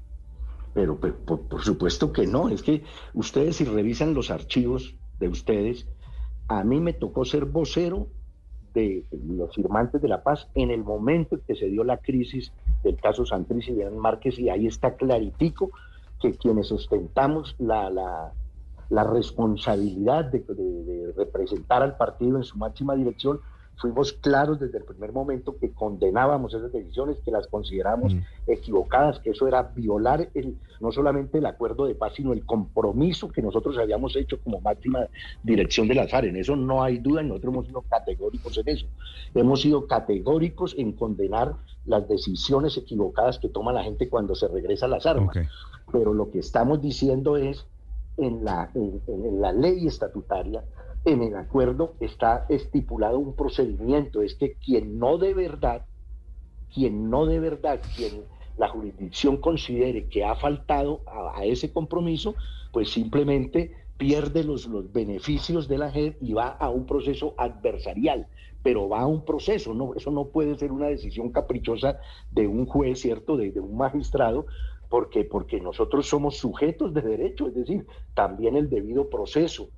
Pero, 0.73 0.99
por, 0.99 1.63
supuesto 1.63 2.11
que 2.11 2.25
no. 2.25 2.49
Es 2.49 2.63
que 2.63 2.83
ustedes 3.13 3.57
si 3.57 3.63
revisan 3.63 4.15
los 4.15 4.31
archivos 4.31 4.95
de 5.19 5.27
ustedes, 5.27 5.87
a 6.47 6.63
mí 6.63 6.79
me 6.79 6.93
tocó 6.93 7.25
ser 7.25 7.45
vocero 7.45 8.07
de 8.73 9.05
los 9.11 9.53
firmantes 9.53 10.01
de 10.01 10.07
la 10.07 10.23
paz 10.23 10.49
en 10.55 10.71
el 10.71 10.83
momento 10.83 11.35
en 11.35 11.41
que 11.41 11.55
se 11.55 11.67
dio 11.67 11.83
la 11.83 11.97
crisis 11.97 12.51
del 12.83 12.95
caso 12.97 13.25
Santrich 13.25 13.69
y 13.69 13.73
de 13.73 13.89
Márquez 13.91 14.39
y 14.39 14.49
ahí 14.49 14.67
está 14.67 14.95
claritico 14.95 15.71
que 16.19 16.33
quienes 16.33 16.71
ostentamos 16.71 17.55
la, 17.59 17.89
la, 17.89 18.33
la 18.89 19.03
responsabilidad 19.03 20.25
de, 20.25 21.13
representar 21.15 21.81
al 21.81 21.97
partido 21.97 22.37
en 22.37 22.43
su 22.43 22.57
máxima 22.57 22.95
dirección 22.95 23.39
fuimos 23.77 24.13
claros 24.13 24.59
desde 24.59 24.77
el 24.77 24.83
primer 24.85 25.11
momento 25.11 25.57
que 25.57 25.71
condenábamos 25.71 26.53
esas 26.53 26.71
decisiones, 26.71 27.17
que 27.25 27.31
las 27.31 27.47
consideramos 27.47 28.13
mm. 28.13 28.21
equivocadas, 28.47 29.19
que 29.19 29.31
eso 29.31 29.47
era 29.47 29.63
violar 29.63 30.29
el, 30.33 30.55
no 30.79 30.91
solamente 30.91 31.39
el 31.39 31.45
acuerdo 31.45 31.85
de 31.85 31.95
paz, 31.95 32.13
sino 32.15 32.33
el 32.33 32.45
compromiso 32.45 33.29
que 33.29 33.41
nosotros 33.41 33.77
habíamos 33.77 34.15
hecho 34.15 34.39
como 34.41 34.61
máxima 34.61 35.07
dirección 35.43 35.87
de 35.87 35.95
las 35.95 36.11
FARC. 36.11 36.27
En 36.27 36.37
eso 36.37 36.55
no 36.55 36.83
hay 36.83 36.99
duda 36.99 37.23
nosotros 37.23 37.53
hemos 37.53 37.67
sido 37.67 37.81
categóricos 37.81 38.57
en 38.57 38.69
eso. 38.69 38.85
Hemos 39.33 39.61
sido 39.61 39.87
categóricos 39.87 40.75
en 40.77 40.93
condenar 40.93 41.55
las 41.85 42.07
decisiones 42.07 42.77
equivocadas 42.77 43.39
que 43.39 43.49
toma 43.49 43.73
la 43.73 43.83
gente 43.83 44.09
cuando 44.09 44.35
se 44.35 44.47
regresa 44.47 44.85
a 44.85 44.89
las 44.89 45.05
armas. 45.05 45.35
Pero 45.91 46.13
lo 46.13 46.31
que 46.31 46.39
estamos 46.39 46.81
diciendo 46.81 47.37
es, 47.37 47.65
en 48.17 48.45
la, 48.45 48.69
en 48.75 49.41
la 49.41 49.51
ley 49.51 49.87
estatutaria, 49.87 50.63
en 51.05 51.21
el 51.21 51.35
acuerdo 51.35 51.95
está 51.99 52.45
estipulado 52.49 53.19
un 53.19 53.35
procedimiento, 53.35 54.21
es 54.21 54.35
que 54.35 54.53
quien 54.53 54.99
no 54.99 55.17
de 55.17 55.33
verdad, 55.33 55.85
quien 56.73 57.09
no 57.09 57.25
de 57.25 57.39
verdad, 57.39 57.81
quien 57.95 58.23
la 58.57 58.69
jurisdicción 58.69 59.37
considere 59.37 60.07
que 60.07 60.23
ha 60.23 60.35
faltado 60.35 61.01
a, 61.07 61.43
ese 61.45 61.73
compromiso, 61.73 62.35
pues 62.71 62.89
simplemente 62.89 63.75
pierde 63.97 64.43
los, 64.43 64.67
los 64.67 64.91
beneficios 64.91 65.67
de 65.67 65.77
la 65.77 65.91
JED 65.91 66.15
y 66.21 66.33
va 66.33 66.47
a 66.47 66.69
un 66.69 66.85
proceso 66.85 67.33
adversarial, 67.37 68.27
pero 68.61 68.87
va 68.87 69.01
a 69.01 69.07
un 69.07 69.25
proceso, 69.25 69.73
no, 69.73 69.93
eso 69.95 70.09
no 70.11 70.25
puede 70.25 70.57
ser 70.57 70.71
una 70.71 70.87
decisión 70.87 71.31
caprichosa 71.31 71.99
de 72.31 72.47
un 72.47 72.65
juez, 72.65 73.01
¿cierto?, 73.01 73.35
de, 73.35 73.51
de 73.51 73.59
un 73.59 73.75
magistrado, 73.75 74.45
porque, 74.89 75.25
porque 75.25 75.59
nosotros 75.59 76.07
somos 76.07 76.37
sujetos 76.37 76.93
de 76.93 77.01
derecho, 77.01 77.47
es 77.47 77.55
decir, 77.55 77.85
también 78.13 78.55
el 78.55 78.69
debido 78.69 79.09
proceso 79.09 79.69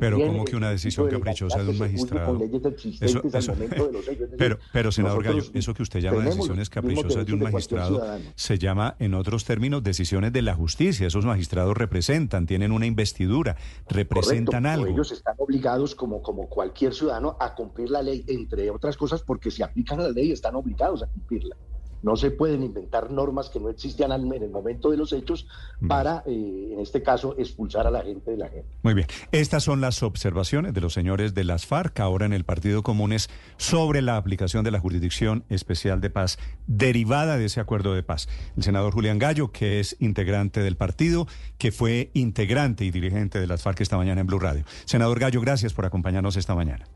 pero 0.00 0.18
como 0.18 0.44
que 0.44 0.56
una 0.56 0.70
decisión 0.70 1.08
caprichosa 1.08 1.62
de 1.62 1.70
un 1.70 1.78
magistrado. 1.78 2.38
pero, 4.38 4.58
pero, 4.72 4.92
senador 4.92 5.22
Gallo, 5.22 5.42
eso 5.54 5.74
que 5.74 5.82
usted 5.82 6.00
llama 6.00 6.24
decisiones 6.24 6.70
caprichosas 6.70 7.26
de 7.26 7.32
un 7.32 7.40
magistrado 7.40 8.02
se 8.34 8.58
llama, 8.58 8.96
en 8.98 9.14
otros 9.14 9.44
términos, 9.44 9.82
decisiones 9.82 10.32
de 10.32 10.42
la 10.42 10.54
justicia. 10.54 11.06
Esos 11.06 11.24
magistrados 11.24 11.76
representan, 11.76 12.46
tienen 12.46 12.72
una 12.72 12.86
investidura, 12.86 13.56
representan 13.88 14.66
algo. 14.66 14.86
Ellos 14.86 15.12
están 15.12 15.34
obligados, 15.38 15.94
como, 15.94 16.22
como 16.22 16.48
cualquier 16.48 16.94
ciudadano, 16.94 17.36
a 17.40 17.54
cumplir 17.54 17.90
la 17.90 18.02
ley, 18.02 18.24
entre 18.26 18.70
otras 18.70 18.96
cosas, 18.96 19.22
porque 19.22 19.50
si 19.50 19.62
aplican 19.62 19.98
la 19.98 20.10
ley 20.10 20.32
están 20.32 20.54
obligados 20.56 21.02
a 21.02 21.06
cumplirla. 21.06 21.56
No 22.02 22.16
se 22.16 22.30
pueden 22.30 22.62
inventar 22.62 23.10
normas 23.10 23.48
que 23.50 23.60
no 23.60 23.68
existían 23.68 24.12
en 24.12 24.42
el 24.42 24.50
momento 24.50 24.90
de 24.90 24.96
los 24.96 25.12
hechos 25.12 25.46
para, 25.86 26.22
eh, 26.26 26.70
en 26.72 26.80
este 26.80 27.02
caso, 27.02 27.34
expulsar 27.38 27.86
a 27.86 27.90
la 27.90 28.02
gente 28.02 28.30
de 28.30 28.36
la 28.36 28.48
gente. 28.48 28.68
Muy 28.82 28.94
bien. 28.94 29.06
Estas 29.32 29.64
son 29.64 29.80
las 29.80 30.02
observaciones 30.02 30.74
de 30.74 30.80
los 30.80 30.92
señores 30.92 31.34
de 31.34 31.44
las 31.44 31.66
FARC, 31.66 32.00
ahora 32.00 32.26
en 32.26 32.32
el 32.32 32.44
Partido 32.44 32.82
Comunes, 32.82 33.28
sobre 33.56 34.02
la 34.02 34.16
aplicación 34.16 34.64
de 34.64 34.70
la 34.70 34.80
Jurisdicción 34.80 35.44
Especial 35.48 36.00
de 36.00 36.10
Paz 36.10 36.38
derivada 36.66 37.36
de 37.36 37.46
ese 37.46 37.60
acuerdo 37.60 37.94
de 37.94 38.02
paz. 38.02 38.28
El 38.56 38.62
senador 38.62 38.92
Julián 38.92 39.18
Gallo, 39.18 39.52
que 39.52 39.80
es 39.80 39.96
integrante 40.00 40.60
del 40.60 40.76
partido, 40.76 41.26
que 41.58 41.72
fue 41.72 42.10
integrante 42.14 42.84
y 42.84 42.90
dirigente 42.90 43.40
de 43.40 43.46
las 43.46 43.62
FARC 43.62 43.80
esta 43.80 43.96
mañana 43.96 44.20
en 44.20 44.26
Blue 44.26 44.38
Radio. 44.38 44.64
Senador 44.84 45.18
Gallo, 45.18 45.40
gracias 45.40 45.74
por 45.74 45.86
acompañarnos 45.86 46.36
esta 46.36 46.54
mañana. 46.54 46.86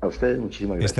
A 0.00 0.06
ustedes 0.06 0.38
muchísimas 0.38 0.78
gracias. 0.78 0.92